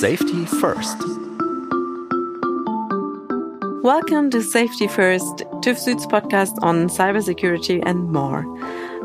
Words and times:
Safety 0.00 0.46
First. 0.46 0.96
Welcome 3.82 4.30
to 4.30 4.42
Safety 4.42 4.88
First, 4.88 5.44
TÜV 5.60 6.06
podcast 6.08 6.54
on 6.62 6.88
cybersecurity 6.88 7.82
and 7.84 8.10
more. 8.10 8.46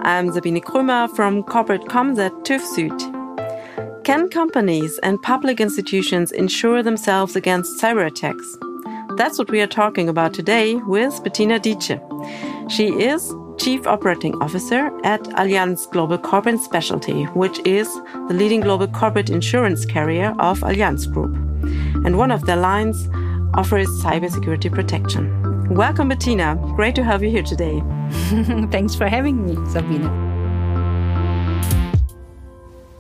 I'm 0.04 0.32
Sabine 0.32 0.62
Krömer 0.62 1.14
from 1.14 1.44
Corporate 1.44 1.84
Comms 1.90 2.18
at 2.18 2.32
TÜV 2.46 2.62
Süd. 2.62 4.06
Can 4.06 4.30
companies 4.30 4.98
and 5.04 5.22
public 5.22 5.60
institutions 5.60 6.32
insure 6.32 6.82
themselves 6.82 7.36
against 7.36 7.78
cyber 7.82 8.08
attacks? 8.08 8.58
That's 9.18 9.38
what 9.38 9.52
we 9.52 9.60
are 9.60 9.68
talking 9.68 10.08
about 10.08 10.34
today 10.34 10.76
with 10.76 11.22
Bettina 11.26 11.60
Dietsche. 11.60 12.00
She 12.72 12.88
is 12.88 13.36
Chief 13.58 13.88
Operating 13.88 14.36
Officer 14.42 14.92
at 15.04 15.24
Allianz 15.36 15.90
Global 15.92 16.18
Corporate 16.18 16.60
Specialty, 16.60 17.24
which 17.34 17.60
is 17.66 17.94
the 18.28 18.34
leading 18.34 18.62
global 18.62 18.88
corporate 18.88 19.30
insurance 19.30 19.86
carrier 19.86 20.36
of 20.40 20.60
Allianz 20.60 21.12
Group. 21.12 21.36
And 22.06 22.18
one 22.18 22.32
of 22.32 22.46
their 22.46 22.58
lines 22.58 23.08
offers 23.54 23.88
cybersecurity 24.04 24.72
protection. 24.72 25.70
Welcome, 25.70 26.10
Bettina. 26.10 26.56
Great 26.76 26.96
to 26.96 27.04
have 27.04 27.24
you 27.24 27.30
here 27.30 27.44
today. 27.44 27.82
Thanks 28.72 28.96
for 28.96 29.08
having 29.08 29.46
me, 29.46 29.56
Sabine. 29.72 30.25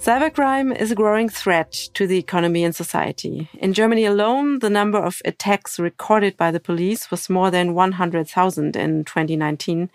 Cybercrime 0.05 0.71
is 0.79 0.91
a 0.91 0.95
growing 0.95 1.29
threat 1.29 1.71
to 1.95 2.05
the 2.05 2.19
economy 2.19 2.63
and 2.63 2.75
society. 2.75 3.49
In 3.55 3.73
Germany 3.73 4.05
alone, 4.05 4.59
the 4.59 4.69
number 4.69 4.99
of 4.99 5.19
attacks 5.25 5.79
recorded 5.79 6.37
by 6.37 6.51
the 6.51 6.59
police 6.59 7.09
was 7.09 7.27
more 7.27 7.49
than 7.49 7.73
100,000 7.73 8.75
in 8.75 9.03
2019, 9.03 9.89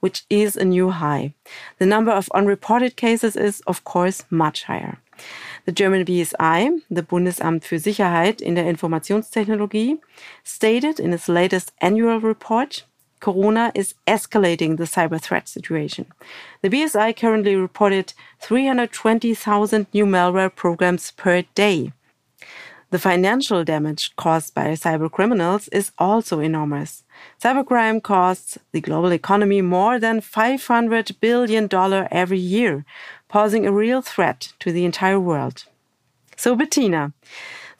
which 0.00 0.24
is 0.28 0.56
a 0.56 0.64
new 0.64 0.90
high. 0.90 1.34
The 1.78 1.86
number 1.86 2.10
of 2.10 2.28
unreported 2.34 2.96
cases 2.96 3.36
is, 3.36 3.60
of 3.68 3.84
course, 3.84 4.24
much 4.30 4.64
higher. 4.64 4.98
The 5.64 5.70
German 5.70 6.04
BSI, 6.06 6.80
the 6.90 7.04
Bundesamt 7.04 7.62
für 7.62 7.78
Sicherheit 7.78 8.40
in 8.40 8.56
der 8.56 8.64
Informationstechnologie, 8.64 10.00
stated 10.42 10.98
in 10.98 11.12
its 11.12 11.28
latest 11.28 11.70
annual 11.80 12.18
report 12.18 12.82
Corona 13.22 13.70
is 13.72 13.94
escalating 14.06 14.76
the 14.76 14.84
cyber 14.84 15.20
threat 15.20 15.48
situation. 15.48 16.06
The 16.60 16.68
BSI 16.68 17.16
currently 17.16 17.54
reported 17.54 18.12
320,000 18.40 19.86
new 19.94 20.04
malware 20.04 20.54
programs 20.54 21.12
per 21.12 21.42
day. 21.54 21.92
The 22.90 22.98
financial 22.98 23.62
damage 23.64 24.14
caused 24.16 24.54
by 24.54 24.66
cyber 24.72 25.10
criminals 25.10 25.68
is 25.68 25.92
also 25.98 26.40
enormous. 26.40 27.04
Cybercrime 27.40 28.02
costs 28.02 28.58
the 28.72 28.80
global 28.80 29.12
economy 29.12 29.62
more 29.62 30.00
than 30.00 30.20
$500 30.20 31.20
billion 31.20 31.68
every 32.10 32.40
year, 32.40 32.84
posing 33.28 33.64
a 33.64 33.72
real 33.72 34.02
threat 34.02 34.52
to 34.58 34.72
the 34.72 34.84
entire 34.84 35.20
world. 35.20 35.64
So, 36.36 36.56
Bettina, 36.56 37.12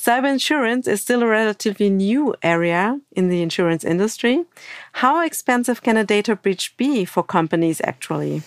Cyber 0.03 0.33
insurance 0.33 0.89
is 0.89 1.00
still 1.00 1.22
a 1.22 1.28
relatively 1.28 1.89
new 1.89 2.34
area 2.42 2.98
in 3.12 3.28
the 3.28 3.41
insurance 3.41 3.84
industry. 3.84 4.45
How 4.95 5.25
expensive 5.25 5.81
can 5.84 5.97
a 5.97 6.03
data 6.03 6.34
breach 6.34 6.77
be 6.77 7.05
for 7.05 7.22
companies 7.22 7.81
actually? 7.84 8.42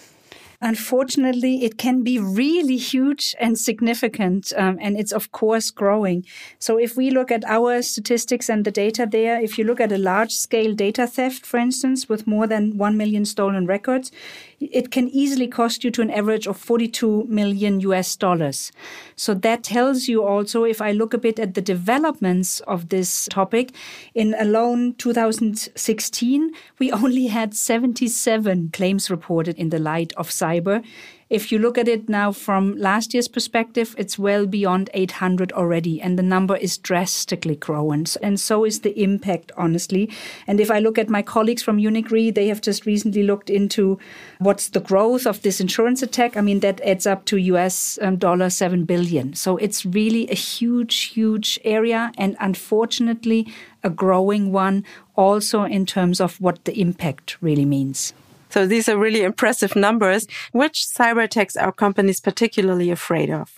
Unfortunately, 0.59 1.63
it 1.63 1.77
can 1.77 2.03
be 2.03 2.19
really 2.19 2.75
huge 2.75 3.35
and 3.39 3.57
significant, 3.57 4.51
um, 4.57 4.77
and 4.81 4.97
it's 4.97 5.13
of 5.13 5.31
course 5.31 5.69
growing. 5.69 6.25
So, 6.59 6.77
if 6.77 6.97
we 6.97 7.09
look 7.09 7.31
at 7.31 7.45
our 7.45 7.81
statistics 7.81 8.49
and 8.49 8.65
the 8.65 8.71
data 8.71 9.07
there, 9.09 9.39
if 9.39 9.57
you 9.57 9.63
look 9.63 9.79
at 9.79 9.91
a 9.91 9.97
large 9.97 10.31
scale 10.31 10.73
data 10.73 11.07
theft, 11.07 11.45
for 11.45 11.57
instance, 11.57 12.09
with 12.09 12.25
more 12.25 12.47
than 12.47 12.77
1 12.77 12.97
million 12.97 13.25
stolen 13.25 13.65
records, 13.65 14.11
it 14.59 14.91
can 14.91 15.09
easily 15.09 15.47
cost 15.47 15.83
you 15.83 15.91
to 15.91 16.01
an 16.01 16.11
average 16.11 16.47
of 16.47 16.57
42 16.57 17.25
million 17.27 17.79
US 17.81 18.15
dollars. 18.15 18.71
So 19.15 19.33
that 19.33 19.63
tells 19.63 20.07
you 20.07 20.23
also, 20.23 20.63
if 20.63 20.81
I 20.81 20.91
look 20.91 21.13
a 21.13 21.17
bit 21.17 21.39
at 21.39 21.53
the 21.53 21.61
developments 21.61 22.59
of 22.61 22.89
this 22.89 23.27
topic, 23.31 23.71
in 24.13 24.35
alone 24.37 24.95
2016, 24.95 26.51
we 26.79 26.91
only 27.03 27.27
had 27.27 27.55
77 27.55 28.69
claims 28.71 29.09
reported 29.09 29.57
in 29.57 29.69
the 29.69 29.79
light 29.79 30.13
of 30.13 30.29
cyber. 30.29 30.83
If 31.27 31.51
you 31.51 31.57
look 31.57 31.79
at 31.79 31.87
it 31.87 32.07
now 32.07 32.31
from 32.31 32.77
last 32.77 33.15
year's 33.15 33.27
perspective, 33.27 33.95
it's 33.97 34.19
well 34.19 34.45
beyond 34.45 34.91
800 34.93 35.51
already, 35.53 35.99
and 35.99 36.19
the 36.19 36.23
number 36.23 36.55
is 36.55 36.77
drastically 36.77 37.55
growing. 37.55 38.05
And 38.21 38.39
so 38.39 38.63
is 38.63 38.81
the 38.81 39.01
impact, 39.01 39.51
honestly. 39.57 40.11
And 40.45 40.59
if 40.59 40.69
I 40.69 40.77
look 40.77 40.99
at 40.99 41.09
my 41.09 41.23
colleagues 41.23 41.63
from 41.63 41.77
Munich 41.77 42.11
Re, 42.11 42.29
they 42.29 42.47
have 42.49 42.61
just 42.61 42.85
recently 42.85 43.23
looked 43.23 43.49
into 43.49 43.97
what's 44.37 44.69
the 44.69 44.79
growth 44.79 45.25
of 45.25 45.41
this 45.41 45.59
insurance 45.59 46.03
attack. 46.03 46.37
I 46.37 46.41
mean, 46.41 46.59
that 46.59 46.79
adds 46.81 47.07
up 47.07 47.25
to 47.25 47.37
US 47.37 47.97
um, 48.03 48.17
dollar 48.17 48.51
7 48.51 48.85
billion. 48.85 49.33
So 49.33 49.57
it's 49.57 49.83
really 49.83 50.29
a 50.29 50.35
huge, 50.35 51.05
huge 51.05 51.59
area, 51.63 52.11
and 52.19 52.37
unfortunately, 52.39 53.51
a 53.83 53.89
growing 53.89 54.51
one, 54.51 54.83
also 55.15 55.63
in 55.63 55.87
terms 55.87 56.21
of 56.21 56.39
what 56.39 56.65
the 56.65 56.79
impact 56.79 57.41
really 57.41 57.65
means. 57.65 58.13
So 58.55 58.65
these 58.65 58.87
are 58.87 58.97
really 58.97 59.23
impressive 59.23 59.75
numbers. 59.75 60.27
Which 60.53 60.85
cyber 60.85 61.25
attacks 61.25 61.57
are 61.57 61.73
companies 61.73 62.21
particularly 62.21 62.89
afraid 62.89 63.29
of? 63.29 63.51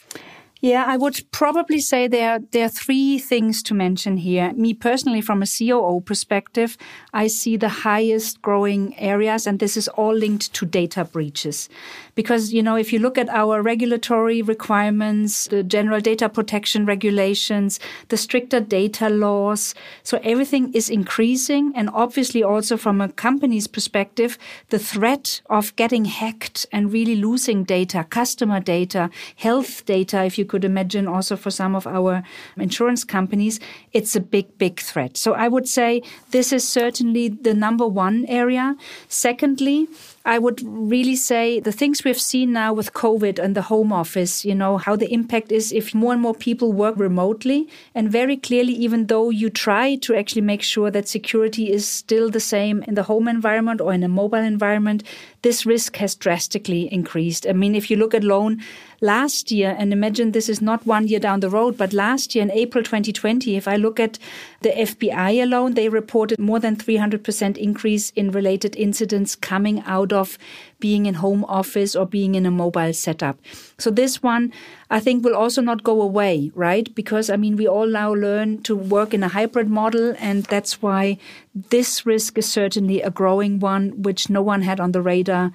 Yeah, 0.59 0.85
I 0.88 0.97
would 0.97 1.23
probably 1.31 1.79
say 1.79 2.07
there, 2.07 2.40
there 2.51 2.66
are 2.66 2.69
three 2.69 3.19
things 3.19 3.62
to 3.63 3.75
mention 3.75 4.18
here. 4.18 4.53
Me 4.53 4.73
personally, 4.73 5.22
from 5.22 5.44
a 5.44 5.45
COO 5.45 6.01
perspective, 6.01 6.78
I 7.13 7.28
see 7.28 7.57
the 7.57 7.69
highest 7.69 8.41
growing 8.41 8.97
areas, 8.97 9.45
and 9.45 9.59
this 9.59 9.78
is 9.78 9.88
all 9.90 10.16
linked 10.16 10.53
to 10.53 10.66
data 10.66 11.06
breaches. 11.06 11.69
Because, 12.16 12.53
you 12.53 12.63
know, 12.63 12.75
if 12.75 12.91
you 12.91 12.97
look 12.97 13.19
at 13.19 13.29
our 13.29 13.62
regulatory 13.62 14.41
requirements, 14.41 15.47
the 15.47 15.62
general 15.62 16.01
data 16.01 16.28
protection 16.28 16.88
regulations, 16.88 17.79
the 18.09 18.18
stricter 18.18 18.59
data 18.59 19.09
laws, 19.09 19.75
so 20.01 20.19
everything 20.24 20.74
is 20.74 20.89
increasing. 20.89 21.72
And 21.75 21.88
obviously, 21.94 22.41
also 22.41 22.78
from 22.78 23.00
a 23.00 23.09
company's 23.09 23.68
perspective, 23.68 24.39
the 24.69 24.79
threat 24.79 25.41
of 25.51 25.75
getting 25.75 26.06
hacked 26.06 26.66
and 26.72 26.91
really 26.91 27.16
losing 27.16 27.63
data, 27.63 28.03
customer 28.09 28.59
data, 28.59 29.12
health 29.35 29.85
data, 29.85 30.24
if 30.24 30.39
you 30.39 30.47
could 30.47 30.63
imagine 30.63 31.08
also 31.08 31.35
for 31.35 31.52
some 31.52 31.75
of 31.75 31.85
our 31.85 32.24
insurance 32.58 33.03
companies, 33.03 33.59
it's 33.94 34.16
a 34.16 34.19
big, 34.19 34.58
big 34.58 34.80
threat. 34.80 35.18
So 35.18 35.34
I 35.34 35.47
would 35.47 35.68
say 35.68 36.02
this 36.31 36.52
is 36.52 36.68
certainly 36.68 37.28
the 37.30 37.53
number 37.53 37.88
one 37.88 38.25
area. 38.28 38.75
Secondly, 39.07 39.88
I 40.25 40.40
would 40.40 40.62
really 40.62 41.16
say 41.16 41.62
the 41.62 41.72
things 41.72 42.03
we've 42.03 42.19
seen 42.19 42.52
now 42.52 42.74
with 42.74 42.94
COVID 42.94 43.40
and 43.40 43.56
the 43.56 43.62
home 43.62 43.94
office, 43.94 44.44
you 44.44 44.53
know, 44.53 44.78
how 44.78 44.97
the 44.97 45.12
impact 45.13 45.53
is 45.53 45.72
if 45.72 45.96
more 45.96 46.12
and 46.12 46.22
more 46.22 46.34
people 46.34 46.74
work 46.74 46.96
remotely. 46.97 47.69
And 47.96 48.12
very 48.12 48.36
clearly, 48.36 48.74
even 48.74 49.07
though 49.07 49.30
you 49.30 49.50
try 49.50 49.96
to 49.96 50.16
actually 50.16 50.41
make 50.41 50.63
sure 50.63 50.91
that 50.91 51.07
security 51.07 51.72
is 51.72 51.88
still 51.88 52.30
the 52.30 52.41
same 52.41 52.84
in 52.84 52.96
the 52.96 53.03
home 53.03 53.30
environment 53.30 53.80
or 53.80 53.94
in 53.94 54.03
a 54.03 54.09
mobile 54.09 54.40
environment, 54.40 55.02
this 55.42 55.66
risk 55.66 55.98
has 55.98 56.16
drastically 56.16 56.92
increased. 56.92 57.48
I 57.48 57.53
mean, 57.53 57.75
if 57.75 57.90
you 57.92 57.98
look 57.98 58.14
at 58.14 58.24
loan 58.24 58.62
last 59.02 59.52
year, 59.52 59.75
and 59.78 59.94
imagine 59.94 60.31
this 60.31 60.50
is 60.50 60.62
not 60.62 60.86
one 60.86 61.08
year 61.08 61.20
down 61.20 61.40
the 61.40 61.50
road, 61.50 61.78
but 61.78 61.94
last 61.94 62.34
year 62.34 62.44
in 62.44 62.52
April 62.52 62.84
2020, 62.84 63.56
if 63.56 63.68
I 63.68 63.75
look 63.75 64.00
at 64.00 64.18
the 64.62 64.70
FBI 64.70 65.44
alone, 65.44 65.75
they 65.75 65.90
reported 65.90 66.40
more 66.40 66.59
than 66.59 66.75
300% 66.75 67.58
increase 67.58 68.09
in 68.12 68.31
related 68.31 68.75
incidents 68.75 69.36
coming 69.36 69.84
out 69.86 70.12
of 70.12 70.38
being 70.80 71.06
in 71.06 71.16
home 71.16 71.44
office 71.46 71.96
or 71.96 72.06
being 72.06 72.36
in 72.36 72.46
a 72.46 72.52
mobile 72.52 72.94
setup. 72.94 73.40
So 73.78 73.90
this 73.90 74.22
one, 74.22 74.54
I 74.90 75.00
think 75.00 75.24
will 75.24 75.36
also 75.36 75.62
not 75.62 75.84
go 75.84 76.02
away, 76.02 76.52
right? 76.54 76.94
Because 76.94 77.30
I 77.30 77.36
mean, 77.36 77.56
we 77.56 77.68
all 77.68 77.88
now 77.88 78.14
learn 78.14 78.62
to 78.64 78.76
work 78.76 79.14
in 79.14 79.24
a 79.24 79.28
hybrid 79.28 79.70
model. 79.70 80.16
And 80.20 80.44
that's 80.46 80.82
why 80.82 81.18
this 81.54 82.06
risk 82.06 82.38
is 82.38 82.48
certainly 82.48 83.02
a 83.02 83.10
growing 83.10 83.60
one, 83.60 84.02
which 84.02 84.30
no 84.30 84.42
one 84.42 84.62
had 84.62 84.80
on 84.80 84.92
the 84.92 85.02
radar 85.02 85.52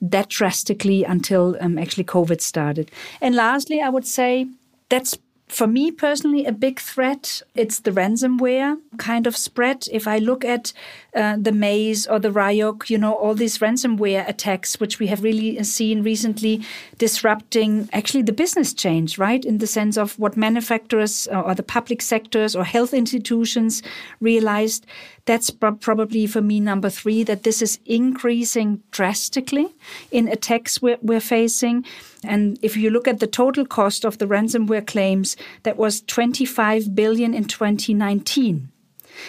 that 0.00 0.28
drastically 0.28 1.04
until 1.04 1.56
um, 1.60 1.78
actually 1.78 2.04
COVID 2.04 2.40
started. 2.40 2.90
And 3.20 3.34
lastly, 3.34 3.80
I 3.80 3.88
would 3.88 4.06
say 4.06 4.46
that's 4.88 5.16
for 5.48 5.66
me 5.66 5.90
personally, 5.90 6.46
a 6.46 6.52
big 6.52 6.80
threat, 6.80 7.42
it's 7.54 7.80
the 7.80 7.90
ransomware 7.90 8.78
kind 8.96 9.26
of 9.26 9.36
spread. 9.36 9.86
If 9.92 10.08
I 10.08 10.18
look 10.18 10.44
at 10.44 10.72
uh, 11.14 11.36
the 11.38 11.52
Maze 11.52 12.06
or 12.06 12.18
the 12.18 12.30
Ryuk, 12.30 12.88
you 12.88 12.96
know, 12.96 13.12
all 13.12 13.34
these 13.34 13.58
ransomware 13.58 14.26
attacks, 14.26 14.80
which 14.80 14.98
we 14.98 15.06
have 15.08 15.22
really 15.22 15.62
seen 15.62 16.02
recently 16.02 16.64
disrupting 16.96 17.90
actually 17.92 18.22
the 18.22 18.32
business 18.32 18.72
change, 18.72 19.18
right? 19.18 19.44
In 19.44 19.58
the 19.58 19.66
sense 19.66 19.98
of 19.98 20.18
what 20.18 20.36
manufacturers 20.36 21.28
uh, 21.30 21.40
or 21.40 21.54
the 21.54 21.62
public 21.62 22.00
sectors 22.00 22.56
or 22.56 22.64
health 22.64 22.94
institutions 22.94 23.82
realized. 24.20 24.86
That's 25.26 25.50
probably 25.50 26.26
for 26.26 26.42
me 26.42 26.60
number 26.60 26.90
three, 26.90 27.22
that 27.22 27.44
this 27.44 27.62
is 27.62 27.78
increasing 27.86 28.82
drastically 28.90 29.74
in 30.10 30.28
attacks 30.28 30.82
we're, 30.82 30.98
we're 31.00 31.20
facing. 31.20 31.84
And 32.22 32.58
if 32.60 32.76
you 32.76 32.90
look 32.90 33.08
at 33.08 33.20
the 33.20 33.26
total 33.26 33.64
cost 33.64 34.04
of 34.04 34.18
the 34.18 34.26
ransomware 34.26 34.86
claims, 34.86 35.36
that 35.62 35.78
was 35.78 36.02
25 36.02 36.94
billion 36.94 37.32
in 37.32 37.44
2019. 37.44 38.70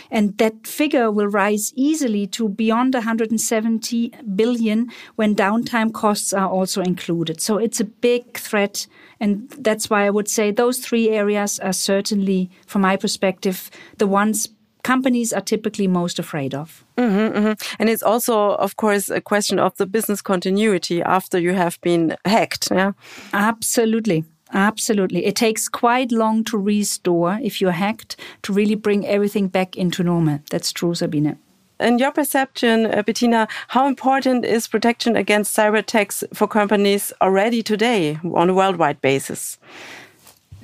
And 0.10 0.38
that 0.40 0.66
figure 0.66 1.12
will 1.12 1.28
rise 1.28 1.72
easily 1.76 2.26
to 2.28 2.50
beyond 2.50 2.96
170 2.96 4.12
billion 4.36 4.92
when 5.16 5.36
downtime 5.36 5.94
costs 5.94 6.34
are 6.34 6.50
also 6.50 6.82
included. 6.82 7.40
So 7.40 7.58
it's 7.58 7.80
a 7.80 7.86
big 7.86 8.38
threat 8.38 8.88
And 9.20 9.50
that's 9.52 9.90
why 9.90 10.06
I 10.06 10.10
would 10.10 10.28
say 10.28 10.52
those 10.52 10.80
three 10.80 11.10
areas 11.10 11.60
are 11.60 11.74
certainly, 11.74 12.50
from 12.68 12.82
my 12.82 12.98
perspective, 12.98 13.72
the 13.98 14.08
ones 14.08 14.50
companies 14.86 15.34
are 15.34 15.42
typically 15.42 15.88
most 15.88 16.20
afraid 16.20 16.54
of. 16.54 16.86
Mm 16.98 17.10
-hmm, 17.10 17.36
mm 17.36 17.44
-hmm. 17.44 17.56
And 17.80 17.90
it's 17.90 18.04
also, 18.04 18.34
of 18.66 18.76
course, 18.76 19.16
a 19.16 19.22
question 19.22 19.60
of 19.60 19.74
the 19.76 19.86
business 19.86 20.22
continuity 20.22 21.04
after 21.04 21.42
you 21.42 21.56
have 21.56 21.76
been 21.82 22.16
hacked. 22.24 22.68
Yeah, 22.72 22.94
absolutely. 23.32 24.24
Absolutely. 24.54 25.26
It 25.26 25.36
takes 25.36 25.70
quite 25.70 26.16
long 26.16 26.44
to 26.44 26.66
restore 26.66 27.40
if 27.42 27.62
you're 27.62 27.78
hacked 27.78 28.16
to 28.42 28.54
really 28.54 28.76
bring 28.76 29.06
everything 29.06 29.52
back 29.52 29.76
into 29.76 30.04
normal. 30.04 30.40
That's 30.50 30.72
true, 30.72 30.96
Sabine. 30.96 31.36
In 31.80 32.00
your 32.00 32.12
perception, 32.12 32.86
uh, 32.86 33.04
Bettina, 33.04 33.48
how 33.68 33.88
important 33.88 34.46
is 34.46 34.68
protection 34.68 35.18
against 35.18 35.58
cyber 35.58 35.78
attacks 35.78 36.24
for 36.34 36.48
companies 36.48 37.14
already 37.20 37.64
today 37.64 38.18
on 38.34 38.50
a 38.50 38.54
worldwide 38.54 38.98
basis? 39.02 39.60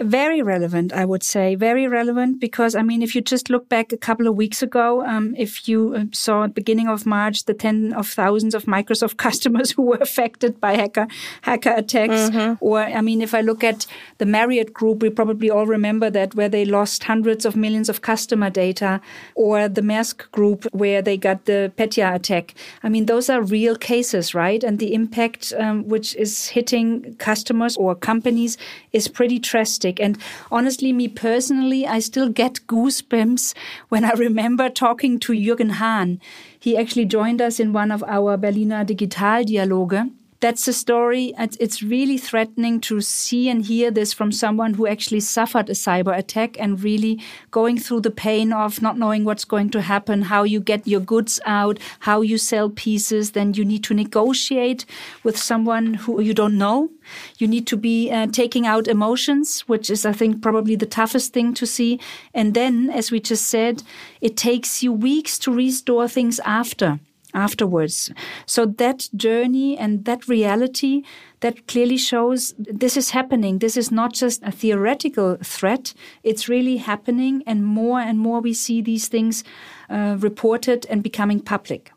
Very 0.01 0.42
relevant, 0.42 0.94
I 0.94 1.06
would 1.06 1.24
say. 1.24 1.56
Very 1.56 1.88
relevant 1.88 2.39
because, 2.39 2.75
I 2.75 2.81
mean, 2.81 3.01
if 3.01 3.13
you 3.15 3.21
just 3.21 3.50
look 3.50 3.69
back 3.69 3.94
a 3.94 3.98
couple 3.98 4.27
of 4.27 4.36
weeks 4.36 4.62
ago, 4.63 5.06
um, 5.06 5.36
if 5.38 5.68
you 5.68 5.94
uh, 5.95 6.06
saw 6.12 6.44
at 6.45 6.56
beginning 6.56 6.88
of 6.88 7.06
March 7.06 7.45
the 7.45 7.53
ten 7.53 7.94
of 7.94 8.07
thousands 8.07 8.56
of 8.56 8.65
Microsoft 8.65 9.18
customers 9.27 9.71
who 9.71 9.83
were 9.83 10.00
affected 10.01 10.59
by 10.59 10.75
hacker 10.75 11.07
hacker 11.42 11.74
attacks, 11.75 12.30
mm 12.30 12.36
-hmm. 12.36 12.57
or 12.59 12.80
I 12.80 13.01
mean, 13.01 13.21
if 13.21 13.33
I 13.33 13.42
look 13.42 13.63
at 13.63 13.88
the 14.18 14.25
Marriott 14.25 14.74
Group, 14.74 15.03
we 15.03 15.09
probably 15.09 15.50
all 15.51 15.68
remember 15.68 16.12
that 16.12 16.36
where 16.36 16.50
they 16.50 16.65
lost 16.65 17.03
hundreds 17.03 17.45
of 17.45 17.56
millions 17.56 17.89
of 17.89 18.00
customer 18.01 18.50
data, 18.50 19.00
or 19.36 19.69
the 19.69 19.81
Maersk 19.81 20.31
Group 20.31 20.65
where 20.71 21.01
they 21.01 21.18
got 21.18 21.45
the 21.45 21.71
Petya 21.75 22.13
attack. 22.13 22.53
I 22.83 22.89
mean, 22.89 23.06
those 23.06 23.33
are 23.33 23.42
real 23.42 23.75
cases, 23.75 24.33
right? 24.33 24.63
And 24.63 24.80
the 24.80 24.94
impact 24.94 25.53
um, 25.59 25.88
which 25.88 26.15
is 26.15 26.48
hitting 26.50 27.15
customers 27.18 27.77
or 27.77 27.95
companies 27.95 28.57
is 28.92 29.07
pretty 29.07 29.39
drastic. 29.39 29.90
And 29.99 30.17
honestly, 30.51 30.93
me 30.93 31.07
personally, 31.07 31.85
I 31.85 31.99
still 31.99 32.29
get 32.29 32.65
goosebumps 32.67 33.53
when 33.89 34.05
I 34.05 34.11
remember 34.11 34.69
talking 34.69 35.19
to 35.19 35.33
Jürgen 35.33 35.71
Hahn. 35.71 36.19
He 36.59 36.77
actually 36.77 37.05
joined 37.05 37.41
us 37.41 37.59
in 37.59 37.73
one 37.73 37.91
of 37.91 38.03
our 38.03 38.38
Berliner 38.38 38.83
Digital 38.83 39.43
Dialoge 39.43 40.11
that's 40.41 40.67
a 40.67 40.73
story. 40.73 41.33
It's 41.38 41.83
really 41.83 42.17
threatening 42.17 42.81
to 42.81 42.99
see 42.99 43.47
and 43.47 43.63
hear 43.63 43.91
this 43.91 44.11
from 44.11 44.31
someone 44.31 44.73
who 44.73 44.88
actually 44.88 45.19
suffered 45.19 45.69
a 45.69 45.73
cyber 45.73 46.17
attack 46.17 46.59
and 46.59 46.83
really 46.83 47.21
going 47.51 47.77
through 47.77 48.01
the 48.01 48.09
pain 48.09 48.51
of 48.51 48.81
not 48.81 48.97
knowing 48.97 49.23
what's 49.23 49.45
going 49.45 49.69
to 49.69 49.81
happen, 49.81 50.23
how 50.23 50.41
you 50.41 50.59
get 50.59 50.88
your 50.88 50.99
goods 50.99 51.39
out, 51.45 51.77
how 51.99 52.21
you 52.21 52.39
sell 52.39 52.71
pieces. 52.71 53.31
Then 53.31 53.53
you 53.53 53.63
need 53.63 53.83
to 53.83 53.93
negotiate 53.93 54.85
with 55.23 55.38
someone 55.38 55.93
who 55.93 56.19
you 56.19 56.33
don't 56.33 56.57
know. 56.57 56.89
You 57.38 57.47
need 57.47 57.67
to 57.67 57.77
be 57.77 58.09
uh, 58.09 58.25
taking 58.27 58.65
out 58.65 58.88
emotions, 58.88 59.61
which 59.61 59.91
is, 59.91 60.07
I 60.07 60.13
think, 60.13 60.41
probably 60.41 60.75
the 60.75 60.88
toughest 60.88 61.33
thing 61.33 61.53
to 61.53 61.67
see. 61.67 61.99
And 62.33 62.55
then, 62.55 62.89
as 62.89 63.11
we 63.11 63.19
just 63.19 63.45
said, 63.45 63.83
it 64.21 64.38
takes 64.38 64.81
you 64.81 64.91
weeks 64.91 65.38
to 65.39 65.53
restore 65.53 66.07
things 66.07 66.39
after 66.39 66.99
afterwards. 67.33 68.11
So 68.45 68.65
that 68.65 69.09
journey 69.15 69.77
and 69.77 70.05
that 70.05 70.27
reality 70.27 71.03
that 71.41 71.67
clearly 71.67 71.97
shows 71.97 72.53
this 72.57 72.97
is 72.97 73.11
happening. 73.11 73.59
This 73.59 73.77
is 73.77 73.91
not 73.91 74.13
just 74.13 74.41
a 74.43 74.51
theoretical 74.51 75.37
threat. 75.43 75.93
It's 76.23 76.47
really 76.47 76.77
happening. 76.77 77.43
And 77.45 77.65
more 77.65 77.99
and 77.99 78.19
more 78.19 78.41
we 78.41 78.53
see 78.53 78.81
these 78.81 79.07
things 79.07 79.43
uh, 79.89 80.17
reported 80.19 80.85
and 80.89 81.03
becoming 81.03 81.39
public. 81.39 81.91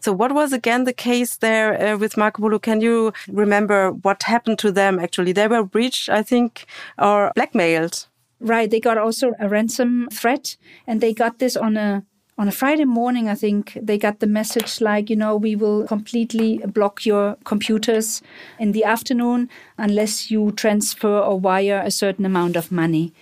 So, 0.00 0.12
what 0.12 0.32
was 0.32 0.52
again 0.52 0.84
the 0.84 0.92
case 0.92 1.36
there 1.36 1.94
uh, 1.94 1.96
with 1.96 2.16
Marco 2.16 2.42
Polo? 2.42 2.58
Can 2.58 2.80
you 2.80 3.12
remember 3.28 3.92
what 3.92 4.22
happened 4.24 4.58
to 4.58 4.72
them 4.72 4.98
actually? 4.98 5.32
They 5.32 5.48
were 5.48 5.64
breached, 5.64 6.08
I 6.08 6.22
think, 6.22 6.66
or 6.98 7.32
blackmailed. 7.34 8.06
Right. 8.40 8.70
They 8.70 8.80
got 8.80 8.98
also 8.98 9.32
a 9.38 9.48
ransom 9.48 10.08
threat, 10.12 10.56
and 10.86 11.00
they 11.00 11.12
got 11.12 11.38
this 11.38 11.56
on 11.56 11.76
a 11.76 12.04
on 12.40 12.48
a 12.48 12.52
Friday 12.52 12.86
morning, 12.86 13.28
I 13.28 13.34
think 13.34 13.76
they 13.82 13.98
got 13.98 14.20
the 14.20 14.26
message 14.26 14.80
like, 14.80 15.10
you 15.10 15.14
know, 15.14 15.36
we 15.36 15.54
will 15.54 15.86
completely 15.86 16.56
block 16.66 17.04
your 17.04 17.36
computers 17.44 18.22
in 18.58 18.72
the 18.72 18.82
afternoon 18.82 19.50
unless 19.76 20.30
you 20.30 20.50
transfer 20.52 21.18
or 21.18 21.38
wire 21.38 21.82
a 21.84 21.90
certain 21.90 22.24
amount 22.24 22.56
of 22.56 22.72
money. 22.72 23.12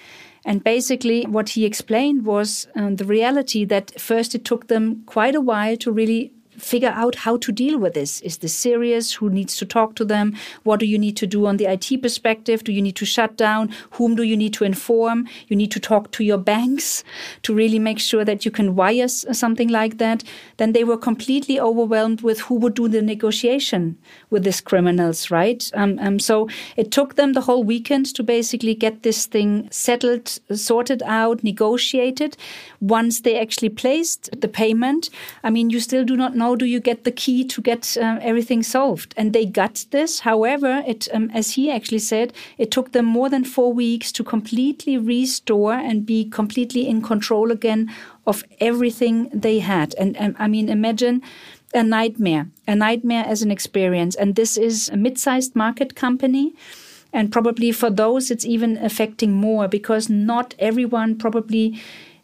And 0.44 0.62
basically, 0.62 1.24
what 1.24 1.48
he 1.50 1.64
explained 1.64 2.26
was 2.26 2.68
um, 2.76 2.94
the 2.94 3.04
reality 3.04 3.64
that 3.64 4.00
first 4.00 4.36
it 4.36 4.44
took 4.44 4.68
them 4.68 5.02
quite 5.06 5.34
a 5.34 5.40
while 5.40 5.76
to 5.78 5.90
really 5.90 6.32
figure 6.58 6.92
out 6.94 7.16
how 7.16 7.36
to 7.38 7.52
deal 7.52 7.78
with 7.78 7.94
this. 7.94 8.20
Is 8.20 8.38
this 8.38 8.54
serious? 8.54 9.14
Who 9.14 9.30
needs 9.30 9.56
to 9.56 9.66
talk 9.66 9.94
to 9.96 10.04
them? 10.04 10.36
What 10.64 10.80
do 10.80 10.86
you 10.86 10.98
need 10.98 11.16
to 11.18 11.26
do 11.26 11.46
on 11.46 11.56
the 11.56 11.66
IT 11.66 12.02
perspective? 12.02 12.64
Do 12.64 12.72
you 12.72 12.82
need 12.82 12.96
to 12.96 13.06
shut 13.06 13.36
down? 13.36 13.74
Whom 13.92 14.14
do 14.14 14.22
you 14.22 14.36
need 14.36 14.54
to 14.54 14.64
inform? 14.64 15.28
You 15.48 15.56
need 15.56 15.70
to 15.72 15.80
talk 15.80 16.10
to 16.12 16.24
your 16.24 16.38
banks 16.38 17.04
to 17.42 17.54
really 17.54 17.78
make 17.78 17.98
sure 17.98 18.24
that 18.24 18.44
you 18.44 18.50
can 18.50 18.74
wire 18.74 19.08
something 19.08 19.68
like 19.68 19.98
that. 19.98 20.24
Then 20.56 20.72
they 20.72 20.84
were 20.84 20.96
completely 20.96 21.60
overwhelmed 21.60 22.22
with 22.22 22.40
who 22.40 22.54
would 22.56 22.74
do 22.74 22.88
the 22.88 23.02
negotiation 23.02 23.96
with 24.30 24.44
these 24.44 24.60
criminals, 24.60 25.30
right? 25.30 25.70
Um, 25.74 25.98
um, 26.00 26.18
so 26.18 26.48
it 26.76 26.90
took 26.90 27.14
them 27.14 27.32
the 27.32 27.42
whole 27.42 27.64
weekend 27.64 28.06
to 28.14 28.22
basically 28.22 28.74
get 28.74 29.02
this 29.02 29.26
thing 29.26 29.68
settled, 29.70 30.38
sorted 30.52 31.02
out, 31.04 31.44
negotiated. 31.44 32.36
Once 32.80 33.20
they 33.20 33.38
actually 33.38 33.68
placed 33.68 34.40
the 34.40 34.48
payment, 34.48 35.10
I 35.42 35.50
mean, 35.50 35.70
you 35.70 35.80
still 35.80 36.04
do 36.04 36.16
not 36.16 36.36
know 36.36 36.47
how 36.48 36.56
do 36.56 36.64
you 36.64 36.80
get 36.80 37.04
the 37.04 37.12
key 37.12 37.44
to 37.44 37.60
get 37.60 37.96
uh, 38.00 38.18
everything 38.22 38.62
solved? 38.62 39.12
And 39.18 39.32
they 39.32 39.44
got 39.44 39.84
this. 39.90 40.20
However, 40.20 40.82
it, 40.86 41.06
um, 41.12 41.30
as 41.34 41.46
he 41.56 41.70
actually 41.70 41.98
said, 41.98 42.32
it 42.56 42.70
took 42.70 42.92
them 42.92 43.04
more 43.04 43.28
than 43.28 43.44
four 43.44 43.70
weeks 43.74 44.10
to 44.12 44.24
completely 44.24 44.96
restore 44.96 45.74
and 45.74 46.06
be 46.06 46.24
completely 46.24 46.88
in 46.88 47.02
control 47.02 47.50
again 47.50 47.92
of 48.26 48.44
everything 48.60 49.28
they 49.44 49.58
had. 49.58 49.94
And 49.98 50.16
um, 50.18 50.36
I 50.38 50.48
mean, 50.48 50.70
imagine 50.70 51.20
a 51.74 51.82
nightmare, 51.82 52.46
a 52.66 52.74
nightmare 52.74 53.24
as 53.26 53.42
an 53.42 53.50
experience. 53.50 54.16
And 54.16 54.34
this 54.34 54.56
is 54.56 54.88
a 54.88 54.96
mid-sized 54.96 55.54
market 55.54 55.94
company. 55.94 56.54
And 57.12 57.30
probably 57.30 57.72
for 57.72 57.90
those, 57.90 58.30
it's 58.30 58.46
even 58.46 58.78
affecting 58.78 59.32
more 59.32 59.68
because 59.68 60.08
not 60.08 60.54
everyone 60.58 61.18
probably 61.18 61.78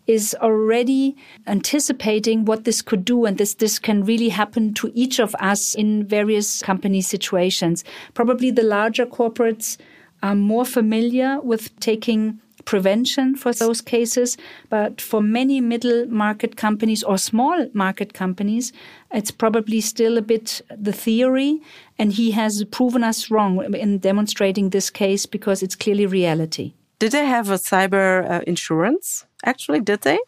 is 0.06 0.36
already 0.40 1.16
anticipating 1.46 2.44
what 2.44 2.64
this 2.64 2.82
could 2.82 3.04
do 3.04 3.24
and 3.24 3.38
this 3.38 3.54
this 3.54 3.78
can 3.78 4.04
really 4.04 4.28
happen 4.28 4.74
to 4.74 4.90
each 4.94 5.18
of 5.18 5.34
us 5.40 5.74
in 5.74 6.04
various 6.04 6.62
company 6.62 7.00
situations 7.00 7.84
probably 8.14 8.50
the 8.50 8.62
larger 8.62 9.06
corporates 9.06 9.76
are 10.22 10.34
more 10.34 10.64
familiar 10.64 11.40
with 11.40 11.78
taking 11.80 12.40
prevention 12.64 13.34
for 13.36 13.52
those 13.52 13.80
cases 13.82 14.38
but 14.70 15.00
for 15.00 15.20
many 15.20 15.60
middle 15.60 16.06
market 16.06 16.56
companies 16.56 17.02
or 17.02 17.18
small 17.18 17.66
market 17.74 18.14
companies 18.14 18.72
it's 19.12 19.30
probably 19.30 19.80
still 19.80 20.16
a 20.16 20.22
bit 20.22 20.62
the 20.74 20.92
theory 20.92 21.60
and 21.98 22.14
he 22.14 22.30
has 22.30 22.64
proven 22.64 23.04
us 23.04 23.30
wrong 23.30 23.74
in 23.74 23.98
demonstrating 23.98 24.70
this 24.70 24.88
case 24.88 25.26
because 25.26 25.62
it's 25.62 25.76
clearly 25.76 26.06
reality 26.06 26.72
did 26.98 27.12
they 27.12 27.26
have 27.26 27.50
a 27.50 27.56
cyber 27.56 28.30
uh, 28.30 28.40
insurance? 28.46 29.26
Actually, 29.44 29.80
did 29.80 30.00
they? 30.02 30.18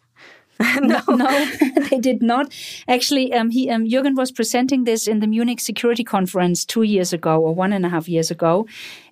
no, 0.81 1.01
no, 1.07 1.45
they 1.89 1.99
did 1.99 2.23
not. 2.23 2.51
Actually, 2.87 3.31
um, 3.33 3.51
he 3.51 3.69
um, 3.69 3.85
Jürgen 3.85 4.15
was 4.15 4.31
presenting 4.31 4.85
this 4.85 5.07
in 5.07 5.19
the 5.19 5.27
Munich 5.27 5.59
Security 5.59 6.03
Conference 6.03 6.65
two 6.65 6.81
years 6.81 7.13
ago 7.13 7.39
or 7.39 7.53
one 7.53 7.71
and 7.73 7.85
a 7.85 7.89
half 7.89 8.09
years 8.09 8.31
ago, 8.31 8.67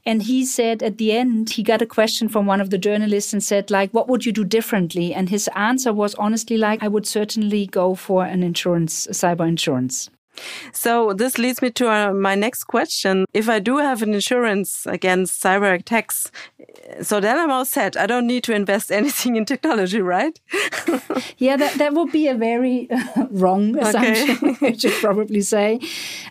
and 0.06 0.24
he 0.24 0.44
said 0.44 0.82
at 0.82 0.98
the 0.98 1.12
end 1.12 1.52
he 1.52 1.62
got 1.62 1.84
a 1.84 1.86
question 1.86 2.28
from 2.30 2.48
one 2.48 2.62
of 2.62 2.72
the 2.72 2.80
journalists 2.80 3.32
and 3.32 3.44
said 3.44 3.70
like, 3.70 3.92
"What 3.94 4.08
would 4.08 4.26
you 4.26 4.32
do 4.32 4.44
differently?" 4.44 5.14
And 5.14 5.30
his 5.30 5.48
answer 5.56 5.94
was 5.94 6.16
honestly 6.16 6.58
like, 6.58 6.82
"I 6.82 6.88
would 6.88 7.06
certainly 7.06 7.68
go 7.68 7.94
for 7.94 8.26
an 8.26 8.42
insurance, 8.42 9.06
cyber 9.08 9.48
insurance." 9.48 10.10
So 10.72 11.14
this 11.14 11.38
leads 11.38 11.62
me 11.62 11.72
to 11.72 11.90
uh, 11.90 12.14
my 12.14 12.36
next 12.36 12.66
question. 12.66 13.26
If 13.34 13.50
I 13.50 13.60
do 13.60 13.78
have 13.78 14.02
an 14.02 14.14
insurance 14.14 14.86
against 14.86 15.42
cyber 15.42 15.74
attacks, 15.74 16.32
so 17.02 17.20
then 17.20 17.38
I'm 17.38 17.52
all 17.52 17.66
set. 17.66 17.98
I 17.98 18.06
don't 18.06 18.28
need 18.28 18.44
to 18.46 18.54
invest 18.54 18.92
anything 19.00 19.36
in 19.36 19.46
technology, 19.46 20.02
right? 20.02 20.40
yeah, 21.38 21.58
that, 21.58 21.78
that 21.78 21.94
would 21.94 22.12
be 22.12 22.28
a 22.28 22.36
very 22.36 22.90
uh, 22.90 23.28
wrong 23.32 23.78
assumption, 23.78 24.50
okay. 24.50 24.68
I 24.74 24.74
should 24.74 24.94
probably 24.94 25.42
say. 25.42 25.80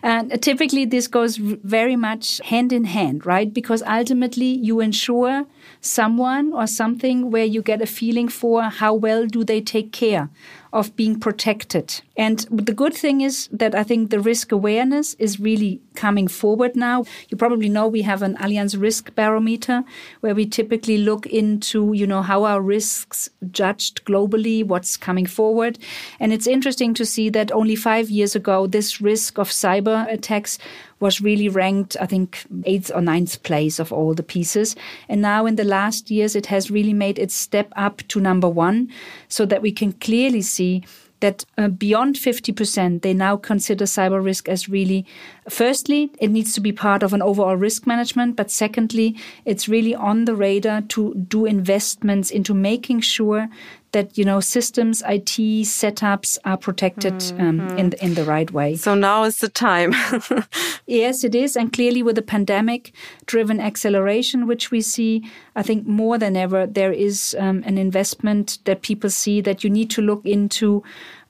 And 0.01 0.31
uh, 0.31 0.37
typically 0.37 0.85
this 0.85 1.07
goes 1.07 1.37
very 1.37 1.95
much 1.95 2.41
hand 2.45 2.71
in 2.71 2.85
hand, 2.85 3.25
right? 3.25 3.53
Because 3.53 3.83
ultimately 3.83 4.45
you 4.45 4.79
insure 4.79 5.45
someone 5.81 6.53
or 6.53 6.67
something 6.67 7.31
where 7.31 7.45
you 7.45 7.61
get 7.61 7.81
a 7.81 7.85
feeling 7.85 8.27
for 8.27 8.63
how 8.63 8.93
well 8.93 9.25
do 9.25 9.43
they 9.43 9.61
take 9.61 9.91
care 9.91 10.29
of 10.75 10.93
being 10.97 11.17
protected. 11.17 12.01
And 12.17 12.39
the 12.51 12.73
good 12.73 12.93
thing 12.93 13.21
is 13.21 13.47
that 13.51 13.73
I 13.73 13.83
think 13.83 13.94
the 14.03 14.19
risk 14.19 14.51
awareness 14.51 15.13
is 15.15 15.39
really 15.39 15.81
coming 15.95 16.27
forward 16.27 16.75
now. 16.75 17.05
You 17.29 17.37
probably 17.37 17.69
know 17.69 17.87
we 17.87 18.03
have 18.03 18.21
an 18.21 18.35
Allianz 18.37 18.79
risk 18.79 19.15
barometer 19.15 19.83
where 20.19 20.35
we 20.35 20.45
typically 20.45 20.97
look 20.97 21.25
into, 21.27 21.93
you 21.93 22.05
know, 22.05 22.21
how 22.21 22.43
are 22.43 22.61
risks 22.61 23.29
judged 23.51 24.05
globally, 24.05 24.65
what's 24.65 24.97
coming 24.97 25.25
forward. 25.25 25.79
And 26.19 26.33
it's 26.33 26.47
interesting 26.47 26.93
to 26.95 27.05
see 27.05 27.29
that 27.29 27.51
only 27.51 27.75
five 27.75 28.09
years 28.09 28.35
ago, 28.35 28.67
this 28.67 29.01
risk 29.01 29.39
of 29.39 29.49
cyber 29.49 30.11
attacks 30.11 30.57
was 30.99 31.21
really 31.21 31.49
ranked, 31.49 31.97
I 31.99 32.05
think, 32.05 32.45
eighth 32.65 32.91
or 32.93 33.01
ninth 33.01 33.43
place 33.43 33.79
of 33.79 33.91
all 33.91 34.13
the 34.13 34.23
pieces. 34.23 34.75
And 35.09 35.21
now 35.21 35.45
in 35.45 35.55
the 35.55 35.63
last 35.63 36.09
years, 36.09 36.35
it 36.35 36.47
has 36.47 36.71
really 36.71 36.93
made 36.93 37.19
its 37.19 37.35
step 37.35 37.71
up 37.75 38.01
to 38.09 38.19
number 38.19 38.49
one 38.49 38.89
so 39.27 39.45
that 39.45 39.61
we 39.61 39.71
can 39.71 39.93
clearly 39.93 40.41
see 40.41 40.83
that 41.19 41.45
uh, 41.57 41.67
beyond 41.67 42.15
50%, 42.15 43.01
they 43.01 43.13
now 43.13 43.37
consider 43.37 43.85
cyber 43.85 44.23
risk 44.23 44.49
as 44.49 44.67
really, 44.69 45.05
firstly, 45.49 46.11
it 46.19 46.29
needs 46.29 46.53
to 46.53 46.61
be 46.61 46.71
part 46.71 47.03
of 47.03 47.13
an 47.13 47.21
overall 47.21 47.55
risk 47.55 47.85
management. 47.87 48.35
But 48.35 48.51
secondly, 48.51 49.15
it's 49.45 49.67
really 49.67 49.95
on 49.95 50.25
the 50.25 50.35
radar 50.35 50.81
to 50.81 51.13
do 51.15 51.45
investments 51.45 52.31
into 52.31 52.53
making 52.53 53.01
sure 53.01 53.49
that 53.95 54.17
you 54.17 54.25
know 54.25 54.41
systems, 54.41 55.01
IT 55.07 55.37
setups 55.65 56.37
are 56.43 56.57
protected 56.57 57.13
mm 57.13 57.37
-hmm. 57.37 57.49
um, 57.49 57.77
in 57.77 57.89
the, 57.89 57.97
in 58.05 58.13
the 58.13 58.23
right 58.23 58.51
way. 58.51 58.75
So 58.75 58.95
now 58.95 59.25
is 59.25 59.37
the 59.37 59.49
time. 59.49 59.91
yes, 61.01 61.23
it 61.23 61.35
is, 61.35 61.57
and 61.57 61.71
clearly 61.71 62.03
with 62.03 62.15
the 62.15 62.21
pandemic-driven 62.21 63.59
acceleration, 63.59 64.47
which 64.47 64.71
we 64.71 64.81
see, 64.81 65.21
I 65.55 65.63
think 65.63 65.87
more 65.87 66.19
than 66.19 66.35
ever 66.35 66.67
there 66.67 66.95
is 67.07 67.35
um, 67.39 67.63
an 67.65 67.77
investment 67.77 68.59
that 68.63 68.81
people 68.81 69.09
see 69.09 69.41
that 69.41 69.63
you 69.63 69.73
need 69.73 69.89
to 69.95 70.01
look 70.01 70.25
into 70.25 70.83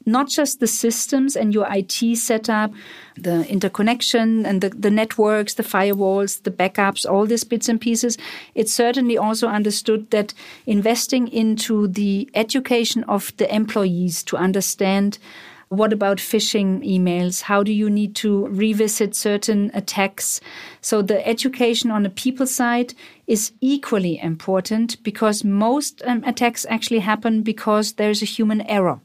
not 0.05 0.29
just 0.29 0.59
the 0.59 0.67
systems 0.67 1.35
and 1.35 1.53
your 1.53 1.67
IT 1.69 2.17
setup, 2.17 2.71
the 3.15 3.47
interconnection 3.49 4.45
and 4.45 4.61
the, 4.61 4.69
the 4.69 4.91
networks, 4.91 5.55
the 5.55 5.63
firewalls, 5.63 6.43
the 6.43 6.51
backups, 6.51 7.09
all 7.09 7.25
these 7.25 7.43
bits 7.43 7.69
and 7.69 7.81
pieces. 7.81 8.17
It's 8.53 8.73
certainly 8.73 9.17
also 9.17 9.47
understood 9.47 10.11
that 10.11 10.33
investing 10.65 11.27
into 11.27 11.87
the 11.87 12.29
education 12.33 13.03
of 13.05 13.35
the 13.37 13.53
employees 13.53 14.23
to 14.25 14.37
understand 14.37 15.17
what 15.69 15.91
about 15.91 16.17
phishing 16.17 16.85
emails? 16.87 17.41
How 17.41 17.63
do 17.63 17.73
you 17.73 17.89
need 17.89 18.15
to 18.17 18.47
revisit 18.47 19.15
certain 19.15 19.71
attacks? 19.73 20.39
So 20.81 21.01
the 21.01 21.25
education 21.27 21.89
on 21.89 22.03
the 22.03 22.09
people 22.09 22.45
side 22.45 22.93
is 23.25 23.51
equally 23.61 24.19
important 24.19 25.01
because 25.03 25.43
most 25.43 26.03
um, 26.05 26.23
attacks 26.23 26.65
actually 26.69 26.99
happen 26.99 27.41
because 27.41 27.93
there's 27.93 28.21
a 28.21 28.25
human 28.25 28.61
error 28.61 28.99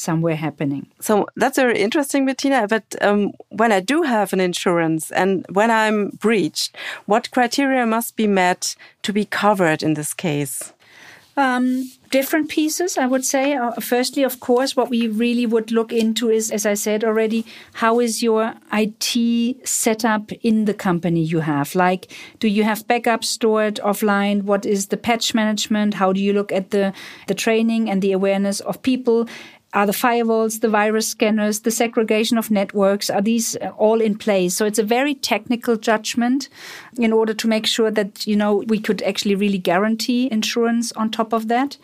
somewhere 0.00 0.36
happening. 0.36 0.86
So 1.00 1.26
that's 1.36 1.56
very 1.56 1.78
interesting, 1.78 2.26
Bettina. 2.26 2.66
But 2.66 2.84
um, 3.00 3.32
when 3.50 3.72
I 3.72 3.80
do 3.80 4.02
have 4.02 4.32
an 4.32 4.40
insurance 4.40 5.10
and 5.10 5.44
when 5.50 5.70
I'm 5.70 6.10
breached, 6.10 6.76
what 7.06 7.30
criteria 7.30 7.86
must 7.86 8.16
be 8.16 8.26
met 8.26 8.74
to 9.02 9.12
be 9.12 9.24
covered 9.24 9.82
in 9.82 9.94
this 9.94 10.14
case? 10.14 10.72
Um, 11.36 11.90
different 12.10 12.50
pieces, 12.50 12.98
I 12.98 13.06
would 13.06 13.24
say. 13.24 13.54
Uh, 13.54 13.72
firstly, 13.80 14.24
of 14.24 14.40
course, 14.40 14.76
what 14.76 14.90
we 14.90 15.06
really 15.06 15.46
would 15.46 15.70
look 15.70 15.92
into 15.92 16.28
is, 16.28 16.50
as 16.50 16.66
I 16.66 16.74
said 16.74 17.04
already, 17.04 17.46
how 17.74 18.00
is 18.00 18.22
your 18.22 18.54
IT 18.72 19.66
setup 19.66 20.32
in 20.42 20.64
the 20.64 20.74
company 20.74 21.22
you 21.22 21.40
have? 21.40 21.74
Like, 21.74 22.12
do 22.40 22.48
you 22.48 22.64
have 22.64 22.86
backup 22.86 23.24
stored 23.24 23.76
offline? 23.76 24.42
What 24.42 24.66
is 24.66 24.88
the 24.88 24.96
patch 24.96 25.32
management? 25.32 25.94
How 25.94 26.12
do 26.12 26.20
you 26.20 26.32
look 26.32 26.52
at 26.52 26.72
the, 26.72 26.92
the 27.26 27.34
training 27.34 27.88
and 27.88 28.02
the 28.02 28.12
awareness 28.12 28.60
of 28.60 28.82
people? 28.82 29.26
Are 29.72 29.86
the 29.86 29.92
firewalls, 29.92 30.62
the 30.62 30.68
virus 30.68 31.06
scanners, 31.06 31.60
the 31.60 31.70
segregation 31.70 32.36
of 32.36 32.50
networks, 32.50 33.08
are 33.08 33.22
these 33.22 33.54
all 33.78 34.00
in 34.00 34.18
place? 34.18 34.56
So 34.56 34.66
it's 34.66 34.80
a 34.80 34.82
very 34.82 35.14
technical 35.14 35.76
judgment 35.76 36.48
in 36.98 37.12
order 37.12 37.32
to 37.34 37.46
make 37.46 37.66
sure 37.66 37.88
that, 37.92 38.26
you 38.26 38.34
know, 38.34 38.64
we 38.66 38.80
could 38.80 39.00
actually 39.02 39.36
really 39.36 39.58
guarantee 39.58 40.28
insurance 40.32 40.90
on 40.92 41.10
top 41.10 41.32
of 41.32 41.46
that. 41.46 41.76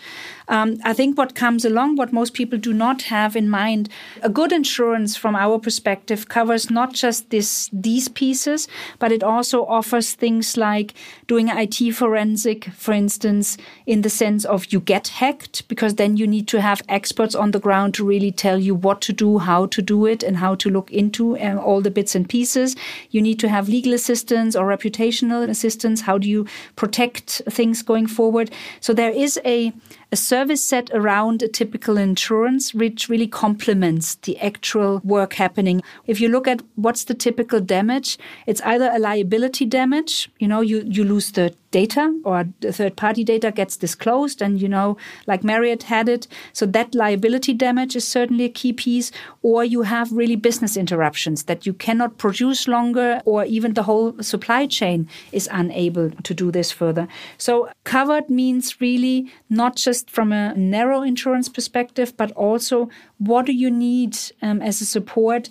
Um, 0.49 0.79
I 0.85 0.95
think 0.95 1.17
what 1.17 1.37
comes 1.37 1.65
along, 1.65 1.95
what 1.95 2.13
most 2.13 2.35
people 2.35 2.59
do 2.59 2.73
not 2.73 3.03
have 3.03 3.37
in 3.37 3.49
mind, 3.49 3.89
a 4.21 4.29
good 4.29 4.53
insurance 4.53 5.17
from 5.17 5.37
our 5.37 5.59
perspective 5.59 6.29
covers 6.29 6.71
not 6.71 6.93
just 6.93 7.31
this 7.31 7.69
these 7.73 8.09
pieces, 8.09 8.69
but 8.99 9.13
it 9.13 9.23
also 9.23 9.65
offers 9.67 10.13
things 10.13 10.57
like 10.57 10.95
doing 11.27 11.49
IT 11.49 11.93
forensic, 11.93 12.65
for 12.67 12.93
instance, 12.93 13.57
in 13.87 14.03
the 14.03 14.11
sense 14.11 14.45
of 14.45 14.73
you 14.73 14.81
get 14.81 15.09
hacked, 15.09 15.67
because 15.69 15.95
then 15.95 16.17
you 16.17 16.27
need 16.27 16.47
to 16.49 16.61
have 16.61 16.83
experts 16.89 17.35
on 17.35 17.51
the 17.51 17.61
ground 17.61 17.76
to 17.85 18.05
really 18.05 18.33
tell 18.33 18.59
you 18.59 18.75
what 18.75 19.01
to 19.03 19.13
do, 19.13 19.39
how 19.39 19.67
to 19.67 19.83
do 19.83 20.07
it, 20.07 20.23
and 20.23 20.37
how 20.37 20.55
to 20.57 20.71
look 20.71 20.91
into 20.91 21.39
um, 21.39 21.59
all 21.59 21.81
the 21.81 21.91
bits 21.91 22.15
and 22.15 22.29
pieces. 22.29 22.77
You 23.11 23.23
need 23.23 23.39
to 23.41 23.49
have 23.49 23.69
legal 23.69 23.93
assistance 23.93 24.57
or 24.57 24.67
reputational 24.67 25.49
assistance. 25.49 26.03
How 26.03 26.19
do 26.19 26.29
you 26.29 26.47
protect 26.77 27.43
things 27.49 27.83
going 27.83 28.07
forward? 28.07 28.51
So 28.81 28.93
there 28.93 29.11
is 29.11 29.39
a 29.45 29.73
a 30.13 30.17
service 30.17 30.65
set 30.65 30.89
around 30.95 31.43
a 31.43 31.49
typical 31.49 31.99
insurance, 31.99 32.73
which 32.73 33.09
really 33.09 33.27
complements 33.27 34.15
the 34.15 34.39
actual 34.39 35.01
work 35.05 35.35
happening. 35.35 35.83
If 36.07 36.21
you 36.21 36.29
look 36.29 36.47
at 36.47 36.63
what's 36.77 37.05
the 37.05 37.15
typical 37.15 37.61
damage, 37.61 38.17
it's 38.47 38.61
either 38.63 38.91
a 38.93 39.01
liability 39.01 39.65
damage, 39.65 40.31
you 40.39 40.47
know, 40.47 40.61
you, 40.61 40.85
you 40.87 41.03
lose 41.03 41.33
the 41.33 41.55
data 41.73 42.19
or 42.25 42.49
the 42.61 42.73
third 42.73 42.97
party 42.97 43.25
data 43.25 43.51
gets 43.51 43.77
disclosed 43.77 44.41
and 44.41 44.63
you 44.63 44.69
know 44.69 44.97
like 45.27 45.45
marriott 45.45 45.83
had 45.83 46.09
it 46.09 46.27
so 46.55 46.65
that 46.65 46.95
liability 46.95 47.53
damage 47.53 47.66
is 47.67 48.07
certainly 48.07 48.45
a 48.45 48.49
key 48.49 48.73
piece 48.73 49.11
or 49.43 49.65
you 49.65 49.83
have 49.83 50.13
really 50.13 50.37
business 50.37 50.77
interruptions 50.77 51.45
that 51.45 51.67
you 51.67 51.73
cannot 51.73 52.19
produce 52.19 52.69
longer 52.69 53.21
or 53.25 53.45
even 53.45 53.75
the 53.75 53.83
whole 53.83 54.15
supply 54.23 54.67
chain 54.67 55.09
is 55.33 55.49
unable 55.53 56.11
to 56.11 56.35
do 56.35 56.51
this 56.51 56.71
further. 56.71 57.09
So 57.39 57.69
covered 57.85 58.31
means 58.31 58.81
really 58.81 59.33
not 59.51 59.77
just 59.77 60.11
from 60.11 60.33
a 60.33 60.55
narrow 60.55 61.03
insurance 61.03 61.49
perspective 61.49 62.17
but 62.17 62.33
also 62.33 62.89
what 63.19 63.47
do 63.47 63.53
you 63.53 63.71
need 63.71 64.17
um, 64.43 64.63
as 64.63 64.81
a 64.81 64.87
support 64.87 65.49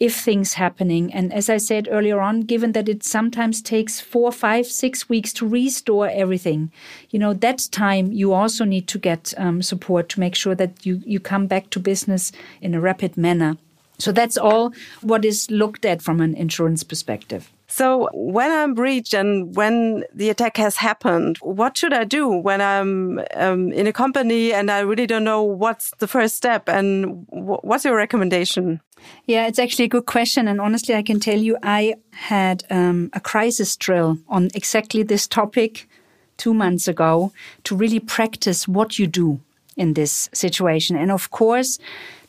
if 0.00 0.14
things 0.14 0.54
happening. 0.54 1.12
And 1.12 1.32
as 1.32 1.50
I 1.50 1.56
said 1.56 1.88
earlier 1.90 2.20
on, 2.20 2.42
given 2.42 2.72
that 2.72 2.88
it 2.88 3.02
sometimes 3.02 3.60
takes 3.60 4.00
four, 4.00 4.30
five, 4.30 4.66
six 4.66 5.08
weeks 5.08 5.32
to 5.34 5.48
restore 5.48 6.08
everything, 6.08 6.70
you 7.10 7.18
know, 7.18 7.34
that 7.34 7.68
time 7.72 8.12
you 8.12 8.32
also 8.32 8.64
need 8.64 8.86
to 8.88 8.98
get 8.98 9.34
um, 9.36 9.60
support 9.62 10.08
to 10.10 10.20
make 10.20 10.34
sure 10.34 10.54
that 10.54 10.86
you, 10.86 11.02
you 11.04 11.18
come 11.18 11.46
back 11.46 11.70
to 11.70 11.80
business 11.80 12.30
in 12.60 12.74
a 12.74 12.80
rapid 12.80 13.16
manner. 13.16 13.56
So 13.98 14.12
that's 14.12 14.38
all 14.38 14.72
what 15.00 15.24
is 15.24 15.50
looked 15.50 15.84
at 15.84 16.00
from 16.00 16.20
an 16.20 16.34
insurance 16.34 16.84
perspective. 16.84 17.50
So 17.66 18.08
when 18.14 18.50
I'm 18.50 18.72
breached 18.72 19.12
and 19.12 19.54
when 19.54 20.04
the 20.14 20.30
attack 20.30 20.56
has 20.56 20.76
happened, 20.76 21.36
what 21.42 21.76
should 21.76 21.92
I 21.92 22.04
do 22.04 22.28
when 22.28 22.62
I'm 22.62 23.20
um, 23.34 23.72
in 23.72 23.86
a 23.86 23.92
company 23.92 24.54
and 24.54 24.70
I 24.70 24.80
really 24.80 25.06
don't 25.06 25.24
know 25.24 25.42
what's 25.42 25.90
the 25.98 26.08
first 26.08 26.36
step 26.36 26.68
and 26.68 27.26
what's 27.28 27.84
your 27.84 27.96
recommendation? 27.96 28.80
Yeah, 29.26 29.46
it's 29.46 29.58
actually 29.58 29.86
a 29.86 29.88
good 29.88 30.06
question. 30.06 30.48
And 30.48 30.60
honestly, 30.60 30.94
I 30.94 31.02
can 31.02 31.20
tell 31.20 31.38
you, 31.38 31.56
I 31.62 31.94
had 32.12 32.64
um, 32.70 33.10
a 33.12 33.20
crisis 33.20 33.76
drill 33.76 34.18
on 34.28 34.48
exactly 34.54 35.02
this 35.02 35.26
topic 35.26 35.88
two 36.36 36.54
months 36.54 36.88
ago 36.88 37.32
to 37.64 37.76
really 37.76 38.00
practice 38.00 38.66
what 38.66 38.98
you 38.98 39.06
do 39.06 39.40
in 39.76 39.94
this 39.94 40.28
situation. 40.32 40.96
And 40.96 41.10
of 41.10 41.30
course, 41.30 41.78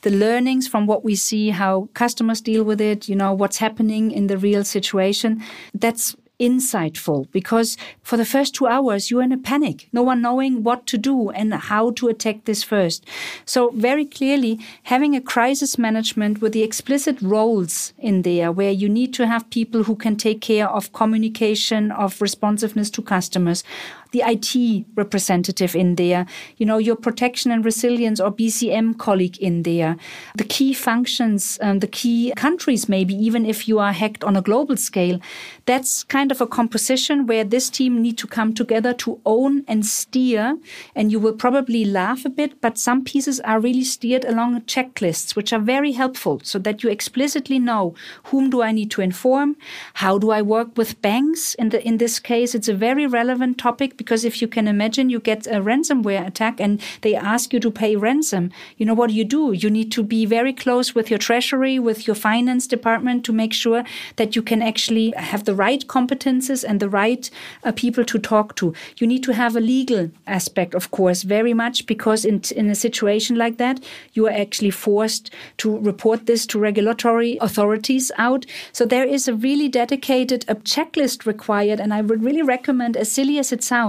the 0.01 0.11
learnings 0.11 0.67
from 0.67 0.85
what 0.87 1.03
we 1.03 1.15
see, 1.15 1.49
how 1.49 1.89
customers 1.93 2.41
deal 2.41 2.63
with 2.63 2.79
it, 2.79 3.09
you 3.09 3.15
know, 3.15 3.33
what's 3.33 3.57
happening 3.57 4.11
in 4.11 4.27
the 4.27 4.37
real 4.37 4.63
situation. 4.63 5.43
That's 5.73 6.15
insightful 6.39 7.29
because 7.31 7.77
for 8.01 8.15
the 8.15 8.25
first 8.25 8.55
two 8.55 8.65
hours 8.65 9.11
you're 9.11 9.21
in 9.21 9.31
a 9.31 9.37
panic 9.37 9.89
no 9.91 10.01
one 10.01 10.21
knowing 10.21 10.63
what 10.63 10.85
to 10.87 10.97
do 10.97 11.29
and 11.31 11.53
how 11.53 11.91
to 11.91 12.07
attack 12.07 12.45
this 12.45 12.63
first. 12.63 13.05
So 13.45 13.71
very 13.71 14.05
clearly 14.05 14.59
having 14.83 15.15
a 15.15 15.21
crisis 15.21 15.77
management 15.77 16.41
with 16.41 16.53
the 16.53 16.63
explicit 16.63 17.21
roles 17.21 17.93
in 17.97 18.21
there 18.21 18.51
where 18.51 18.71
you 18.71 18.87
need 18.87 19.13
to 19.15 19.27
have 19.27 19.49
people 19.49 19.83
who 19.83 19.95
can 19.95 20.15
take 20.15 20.41
care 20.41 20.69
of 20.69 20.93
communication 20.93 21.91
of 21.91 22.21
responsiveness 22.21 22.89
to 22.91 23.01
customers 23.01 23.63
the 24.11 24.23
IT 24.25 24.85
representative 24.95 25.75
in 25.75 25.95
there, 25.95 26.25
you 26.57 26.65
know, 26.65 26.77
your 26.77 26.95
protection 26.95 27.51
and 27.51 27.63
resilience 27.63 28.19
or 28.19 28.31
BCM 28.31 28.97
colleague 28.97 29.37
in 29.37 29.63
there, 29.63 29.97
the 30.35 30.43
key 30.43 30.73
functions, 30.73 31.59
um, 31.61 31.79
the 31.79 31.87
key 31.87 32.33
countries, 32.35 32.89
maybe 32.89 33.13
even 33.13 33.45
if 33.45 33.67
you 33.67 33.77
are 33.77 33.93
hacked 33.93 34.23
on 34.23 34.35
a 34.35 34.41
global 34.41 34.77
scale. 34.77 35.19
That's 35.65 36.03
kind 36.03 36.31
of 36.31 36.41
a 36.41 36.47
composition 36.47 37.27
where 37.27 37.43
this 37.43 37.69
team 37.69 38.01
need 38.01 38.17
to 38.17 38.27
come 38.27 38.53
together 38.53 38.93
to 38.95 39.21
own 39.25 39.63
and 39.67 39.85
steer. 39.85 40.57
And 40.95 41.11
you 41.11 41.19
will 41.19 41.33
probably 41.33 41.85
laugh 41.85 42.25
a 42.25 42.29
bit, 42.29 42.59
but 42.61 42.79
some 42.79 43.03
pieces 43.03 43.39
are 43.41 43.59
really 43.59 43.83
steered 43.83 44.25
along 44.25 44.61
checklists, 44.61 45.35
which 45.35 45.53
are 45.53 45.59
very 45.59 45.91
helpful 45.91 46.41
so 46.43 46.57
that 46.59 46.81
you 46.81 46.89
explicitly 46.89 47.59
know 47.59 47.93
whom 48.25 48.49
do 48.49 48.63
I 48.63 48.71
need 48.71 48.89
to 48.91 49.01
inform? 49.01 49.55
How 49.95 50.17
do 50.17 50.31
I 50.31 50.41
work 50.41 50.75
with 50.75 50.99
banks? 51.01 51.53
In 51.55 51.69
the, 51.69 51.85
in 51.85 51.97
this 51.97 52.19
case, 52.19 52.55
it's 52.55 52.67
a 52.67 52.73
very 52.73 53.05
relevant 53.05 53.57
topic 53.59 53.98
Because 53.99 54.23
if 54.23 54.41
you 54.41 54.47
can 54.47 54.65
imagine 54.67 55.09
you 55.09 55.19
get 55.19 55.45
a 55.45 55.59
ransomware 55.69 56.25
attack 56.25 56.61
and 56.61 56.81
they 57.01 57.15
ask 57.15 57.51
you 57.53 57.59
to 57.59 57.69
pay 57.69 57.97
ransom, 57.97 58.49
you 58.77 58.85
know 58.85 58.93
what 59.01 59.11
you 59.11 59.25
do? 59.25 59.51
You 59.51 59.69
need 59.69 59.91
to 59.91 60.01
be 60.01 60.25
very 60.25 60.53
close 60.53 60.95
with 60.95 61.09
your 61.09 61.19
treasury, 61.19 61.75
with 61.79 62.07
your 62.07 62.15
finance 62.15 62.65
department 62.65 63.25
to 63.25 63.33
make 63.33 63.53
sure 63.63 63.83
that 64.15 64.35
you 64.37 64.41
can 64.41 64.61
actually 64.61 65.11
have 65.31 65.43
the 65.43 65.57
right 65.65 65.85
competences 65.95 66.63
and 66.63 66.79
the 66.79 66.89
right 67.01 67.29
uh, 67.65 67.73
people 67.73 68.05
to 68.05 68.17
talk 68.17 68.55
to. 68.55 68.73
You 68.99 69.05
need 69.05 69.23
to 69.23 69.33
have 69.33 69.57
a 69.57 69.67
legal 69.75 70.09
aspect, 70.25 70.73
of 70.73 70.91
course, 70.91 71.23
very 71.23 71.53
much 71.53 71.85
because 71.85 72.23
in, 72.23 72.41
in 72.55 72.69
a 72.69 72.75
situation 72.75 73.35
like 73.35 73.57
that, 73.57 73.83
you 74.13 74.27
are 74.27 74.41
actually 74.45 74.71
forced 74.71 75.29
to 75.57 75.77
report 75.79 76.25
this 76.25 76.45
to 76.47 76.59
regulatory 76.69 77.37
authorities 77.41 78.11
out. 78.17 78.45
So 78.71 78.85
there 78.85 79.09
is 79.15 79.27
a 79.27 79.35
really 79.47 79.67
dedicated 79.67 80.45
a 80.47 80.55
checklist 80.55 81.25
required. 81.25 81.79
And 81.81 81.93
I 81.93 82.01
would 82.01 82.23
really 82.23 82.41
recommend, 82.41 82.95
as 82.95 83.11
silly 83.11 83.37
as 83.39 83.51
it 83.51 83.63
sounds, 83.63 83.88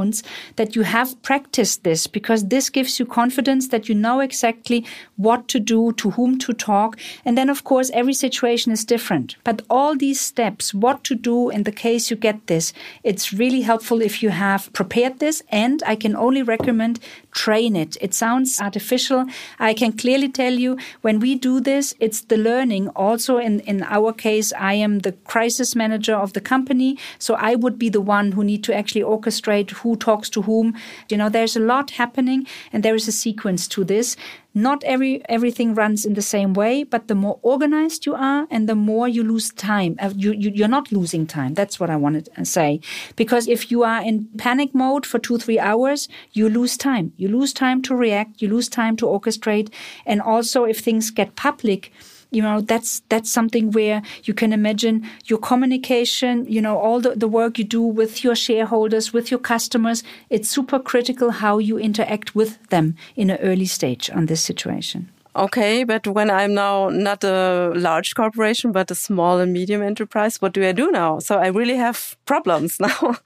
that 0.57 0.75
you 0.77 0.83
have 0.83 1.21
practiced 1.23 1.85
this 1.85 2.07
because 2.07 2.49
this 2.49 2.71
gives 2.71 2.99
you 2.99 3.07
confidence 3.07 3.69
that 3.69 3.89
you 3.89 3.95
know 3.95 4.21
exactly 4.21 4.85
what 5.17 5.49
to 5.49 5.61
do, 5.61 5.93
to 5.93 6.11
whom 6.11 6.39
to 6.39 6.53
talk. 6.53 6.99
And 7.25 7.37
then, 7.37 7.51
of 7.51 7.65
course, 7.65 7.91
every 7.93 8.15
situation 8.15 8.73
is 8.73 8.85
different. 8.85 9.37
But 9.45 9.63
all 9.69 9.97
these 9.97 10.21
steps, 10.21 10.73
what 10.75 11.05
to 11.05 11.15
do 11.15 11.51
in 11.51 11.65
the 11.65 11.73
case 11.73 12.11
you 12.11 12.17
get 12.17 12.47
this, 12.47 12.73
it's 13.05 13.33
really 13.33 13.63
helpful 13.63 14.01
if 14.03 14.23
you 14.23 14.31
have 14.31 14.73
prepared 14.73 15.19
this. 15.19 15.43
And 15.51 15.83
I 15.87 15.97
can 15.97 16.17
only 16.17 16.43
recommend 16.43 17.01
train 17.33 17.77
it. 17.77 17.97
It 18.01 18.15
sounds 18.15 18.61
artificial. 18.61 19.27
I 19.59 19.75
can 19.75 19.93
clearly 19.93 20.29
tell 20.29 20.53
you 20.53 20.79
when 21.03 21.21
we 21.21 21.35
do 21.35 21.61
this, 21.61 21.95
it's 22.01 22.23
the 22.23 22.37
learning. 22.37 22.89
Also, 22.91 23.39
in, 23.39 23.61
in 23.61 23.83
our 23.85 24.13
case, 24.13 24.53
I 24.59 24.75
am 24.75 25.01
the 25.01 25.13
crisis 25.13 25.75
manager 25.75 26.15
of 26.15 26.33
the 26.33 26.41
company. 26.41 26.99
So 27.19 27.35
I 27.35 27.55
would 27.55 27.79
be 27.79 27.89
the 27.89 28.01
one 28.01 28.33
who 28.33 28.45
need 28.45 28.65
to 28.65 28.75
actually 28.75 29.03
orchestrate 29.03 29.71
who 29.71 29.90
talks 29.97 30.31
to 30.31 30.43
whom. 30.43 30.77
You 31.09 31.17
know, 31.17 31.29
there's 31.29 31.57
a 31.57 31.61
lot 31.61 31.93
happening 31.93 32.47
and 32.73 32.83
there 32.83 32.95
is 32.95 33.09
a 33.09 33.13
sequence 33.13 33.69
to 33.69 33.85
this. 33.85 34.17
Not 34.53 34.83
every 34.83 35.23
everything 35.29 35.75
runs 35.77 36.05
in 36.05 36.15
the 36.15 36.23
same 36.23 36.55
way, 36.55 36.83
but 36.83 37.07
the 37.07 37.15
more 37.15 37.39
organized 37.43 38.05
you 38.05 38.15
are, 38.15 38.49
and 38.51 38.69
the 38.69 38.75
more 38.75 39.07
you 39.07 39.23
lose 39.23 39.51
time. 39.53 39.95
Uh, 40.01 40.13
you, 40.17 40.33
you 40.33 40.51
you're 40.53 40.67
not 40.67 40.91
losing 40.91 41.25
time. 41.25 41.55
That's 41.55 41.79
what 41.79 41.89
I 41.89 41.95
wanted 41.95 42.29
to 42.35 42.45
say. 42.45 42.81
Because 43.15 43.47
if 43.47 43.71
you 43.71 43.85
are 43.85 44.03
in 44.03 44.29
panic 44.39 44.75
mode 44.75 45.07
for 45.07 45.21
two 45.21 45.39
three 45.39 45.61
hours, 45.61 46.09
you 46.33 46.49
lose 46.49 46.77
time. 46.77 47.13
You 47.17 47.29
lose 47.29 47.53
time 47.53 47.81
to 47.83 47.95
react. 47.95 48.43
You 48.43 48.49
lose 48.49 48.69
time 48.69 48.97
to 48.97 49.07
orchestrate. 49.07 49.73
And 50.05 50.21
also, 50.21 50.65
if 50.65 50.81
things 50.81 51.13
get 51.13 51.37
public 51.37 51.93
you 52.31 52.43
know 52.43 52.61
that's 52.61 53.01
that's 53.09 53.31
something 53.31 53.71
where 53.71 54.03
you 54.25 54.35
can 54.35 54.53
imagine 54.53 55.07
your 55.27 55.39
communication 55.39 56.47
you 56.47 56.61
know 56.61 56.79
all 56.79 57.01
the, 57.01 57.15
the 57.17 57.29
work 57.29 57.59
you 57.59 57.65
do 57.65 57.83
with 57.83 58.25
your 58.25 58.35
shareholders 58.35 59.13
with 59.13 59.31
your 59.31 59.41
customers 59.41 60.03
it's 60.29 60.49
super 60.49 60.79
critical 60.79 61.31
how 61.31 61.59
you 61.59 61.79
interact 61.79 62.35
with 62.35 62.65
them 62.69 62.95
in 63.17 63.31
an 63.31 63.39
early 63.39 63.67
stage 63.67 64.11
on 64.11 64.27
this 64.27 64.41
situation 64.41 65.09
Okay, 65.37 65.85
but 65.85 66.09
when 66.09 66.29
I'm 66.29 66.55
now 66.55 66.89
not 66.89 67.23
a 67.23 67.73
large 67.77 68.17
corporation, 68.17 68.73
but 68.73 68.91
a 68.91 68.97
small 68.97 69.39
and 69.39 69.53
medium 69.53 69.81
enterprise, 69.81 70.43
what 70.43 70.53
do 70.53 70.67
I 70.67 70.73
do 70.73 70.91
now? 70.91 71.21
So 71.21 71.39
I 71.39 71.47
really 71.47 71.77
have 71.77 72.17
problems 72.27 72.81
now. 72.81 73.17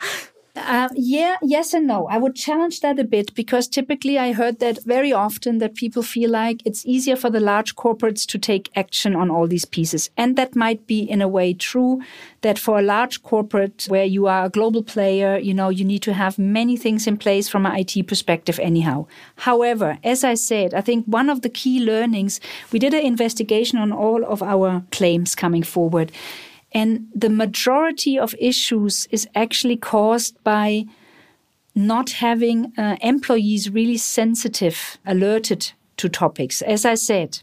Uh, 0.56 0.88
yeah, 0.94 1.36
yes 1.42 1.74
and 1.74 1.88
no. 1.88 2.06
I 2.06 2.16
would 2.16 2.36
challenge 2.36 2.78
that 2.80 3.00
a 3.00 3.04
bit 3.04 3.34
because 3.34 3.66
typically 3.66 4.20
I 4.20 4.32
heard 4.32 4.60
that 4.60 4.84
very 4.84 5.12
often 5.12 5.58
that 5.58 5.74
people 5.74 6.04
feel 6.04 6.30
like 6.30 6.62
it's 6.64 6.86
easier 6.86 7.16
for 7.16 7.28
the 7.28 7.40
large 7.40 7.74
corporates 7.74 8.24
to 8.26 8.38
take 8.38 8.70
action 8.76 9.16
on 9.16 9.30
all 9.32 9.48
these 9.48 9.64
pieces. 9.64 10.10
And 10.16 10.36
that 10.36 10.54
might 10.54 10.86
be 10.86 11.00
in 11.00 11.20
a 11.20 11.26
way 11.26 11.54
true 11.54 12.02
that 12.42 12.56
for 12.56 12.78
a 12.78 12.82
large 12.82 13.24
corporate 13.24 13.86
where 13.88 14.04
you 14.04 14.28
are 14.28 14.44
a 14.44 14.50
global 14.50 14.84
player, 14.84 15.38
you 15.38 15.54
know, 15.54 15.70
you 15.70 15.84
need 15.84 16.02
to 16.02 16.12
have 16.12 16.38
many 16.38 16.76
things 16.76 17.08
in 17.08 17.16
place 17.16 17.48
from 17.48 17.66
an 17.66 17.76
IT 17.76 18.06
perspective 18.06 18.60
anyhow. 18.60 19.06
However, 19.38 19.98
as 20.04 20.22
I 20.22 20.34
said, 20.34 20.72
I 20.72 20.82
think 20.82 21.04
one 21.06 21.30
of 21.30 21.42
the 21.42 21.48
key 21.48 21.80
learnings, 21.80 22.38
we 22.70 22.78
did 22.78 22.94
an 22.94 23.04
investigation 23.04 23.78
on 23.80 23.90
all 23.90 24.24
of 24.24 24.40
our 24.40 24.84
claims 24.92 25.34
coming 25.34 25.64
forward. 25.64 26.12
And 26.74 27.06
the 27.14 27.30
majority 27.30 28.18
of 28.18 28.34
issues 28.38 29.06
is 29.10 29.28
actually 29.34 29.76
caused 29.76 30.42
by 30.42 30.86
not 31.74 32.10
having 32.10 32.72
uh, 32.76 32.96
employees 33.00 33.70
really 33.70 33.96
sensitive, 33.96 34.98
alerted 35.06 35.72
to 35.96 36.08
topics. 36.08 36.62
As 36.62 36.84
I 36.84 36.94
said, 36.94 37.42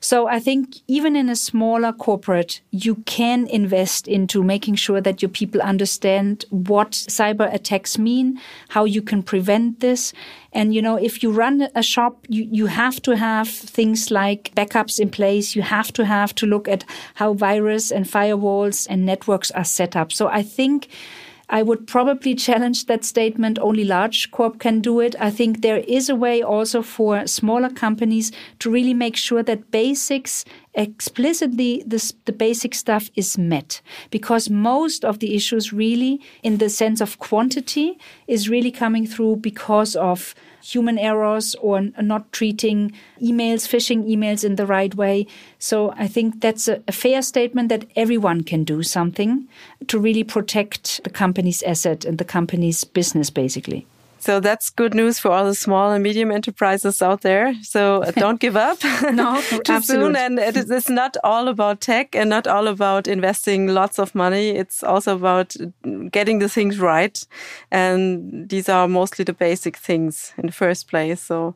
so 0.00 0.26
I 0.26 0.38
think 0.38 0.76
even 0.86 1.16
in 1.16 1.30
a 1.30 1.36
smaller 1.36 1.92
corporate, 1.92 2.60
you 2.70 2.96
can 3.06 3.46
invest 3.46 4.06
into 4.06 4.42
making 4.42 4.74
sure 4.74 5.00
that 5.00 5.22
your 5.22 5.30
people 5.30 5.62
understand 5.62 6.44
what 6.50 6.90
cyber 6.90 7.52
attacks 7.52 7.96
mean, 7.96 8.38
how 8.68 8.84
you 8.84 9.00
can 9.00 9.22
prevent 9.22 9.80
this. 9.80 10.12
And, 10.52 10.74
you 10.74 10.82
know, 10.82 10.96
if 10.96 11.22
you 11.22 11.30
run 11.30 11.68
a 11.74 11.82
shop, 11.82 12.26
you, 12.28 12.46
you 12.50 12.66
have 12.66 13.00
to 13.02 13.16
have 13.16 13.48
things 13.48 14.10
like 14.10 14.52
backups 14.54 15.00
in 15.00 15.08
place. 15.08 15.56
You 15.56 15.62
have 15.62 15.92
to 15.94 16.04
have 16.04 16.34
to 16.34 16.46
look 16.46 16.68
at 16.68 16.84
how 17.14 17.32
virus 17.32 17.90
and 17.90 18.04
firewalls 18.04 18.86
and 18.90 19.06
networks 19.06 19.50
are 19.52 19.64
set 19.64 19.96
up. 19.96 20.12
So 20.12 20.28
I 20.28 20.42
think 20.42 20.88
I 21.48 21.62
would 21.62 21.86
probably 21.86 22.34
challenge 22.34 22.86
that 22.86 23.04
statement. 23.04 23.58
Only 23.58 23.84
large 23.84 24.30
corp 24.30 24.58
can 24.58 24.80
do 24.80 25.00
it. 25.00 25.14
I 25.20 25.30
think 25.30 25.60
there 25.60 25.78
is 25.78 26.08
a 26.08 26.16
way 26.16 26.42
also 26.42 26.82
for 26.82 27.26
smaller 27.26 27.70
companies 27.70 28.32
to 28.60 28.70
really 28.70 28.94
make 28.94 29.16
sure 29.16 29.42
that 29.42 29.70
basics 29.70 30.44
explicitly 30.74 31.82
this, 31.86 32.12
the 32.24 32.32
basic 32.32 32.74
stuff 32.74 33.10
is 33.14 33.38
met 33.38 33.80
because 34.10 34.50
most 34.50 35.04
of 35.04 35.20
the 35.20 35.34
issues 35.34 35.72
really 35.72 36.20
in 36.42 36.58
the 36.58 36.68
sense 36.68 37.00
of 37.00 37.18
quantity 37.18 37.98
is 38.26 38.48
really 38.48 38.70
coming 38.70 39.06
through 39.06 39.36
because 39.36 39.94
of 39.94 40.34
human 40.62 40.98
errors 40.98 41.54
or 41.56 41.82
not 42.00 42.32
treating 42.32 42.90
emails, 43.20 43.68
phishing 43.68 44.08
emails 44.08 44.44
in 44.44 44.56
the 44.56 44.66
right 44.66 44.94
way. 44.94 45.26
So 45.58 45.92
I 45.92 46.08
think 46.08 46.40
that's 46.40 46.68
a, 46.68 46.82
a, 46.88 46.92
fair 46.92 47.20
statement 47.20 47.68
that 47.68 47.84
everyone 47.96 48.42
can 48.42 48.64
do 48.64 48.82
something 48.82 49.46
to 49.88 49.98
really 49.98 50.24
protect 50.24 51.04
the 51.04 51.10
company's 51.10 51.62
asset 51.64 52.06
and 52.06 52.16
the 52.16 52.24
company's 52.24 52.82
business, 52.82 53.28
basically. 53.28 53.86
So 54.24 54.40
that's 54.40 54.70
good 54.70 54.94
news 54.94 55.18
for 55.18 55.30
all 55.30 55.44
the 55.44 55.54
small 55.54 55.92
and 55.92 56.02
medium 56.02 56.30
enterprises 56.30 57.02
out 57.02 57.20
there. 57.20 57.52
So 57.62 58.02
uh, 58.04 58.10
don't 58.16 58.40
give 58.40 58.56
up 58.56 58.78
no, 59.12 59.42
too 59.64 59.82
soon. 59.82 60.16
And 60.16 60.38
it 60.38 60.56
is, 60.56 60.70
it's 60.70 60.88
not 60.88 61.18
all 61.22 61.46
about 61.48 61.82
tech 61.82 62.16
and 62.16 62.30
not 62.30 62.46
all 62.46 62.66
about 62.66 63.06
investing 63.06 63.68
lots 63.68 63.98
of 63.98 64.14
money. 64.14 64.48
It's 64.48 64.82
also 64.82 65.14
about 65.14 65.54
getting 66.10 66.38
the 66.38 66.48
things 66.48 66.78
right. 66.78 67.22
And 67.70 68.48
these 68.48 68.70
are 68.70 68.88
mostly 68.88 69.26
the 69.26 69.34
basic 69.34 69.76
things 69.76 70.32
in 70.38 70.46
the 70.46 70.52
first 70.52 70.88
place. 70.88 71.20
So 71.20 71.54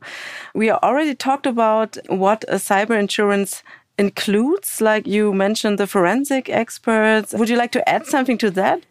we 0.55 0.71
already 0.71 1.15
talked 1.15 1.47
about 1.47 1.97
what 2.09 2.45
a 2.49 2.57
cyber 2.57 2.99
insurance 2.99 3.63
includes, 3.99 4.83
like 4.83 5.07
you 5.07 5.33
mentioned 5.33 5.79
the 5.79 5.87
forensic 5.87 6.51
experts. 6.51 7.33
Would 7.33 7.49
you 7.49 7.57
like 7.57 7.73
to 7.73 7.89
add 7.89 8.05
something 8.05 8.37
to 8.39 8.51
that? 8.51 8.85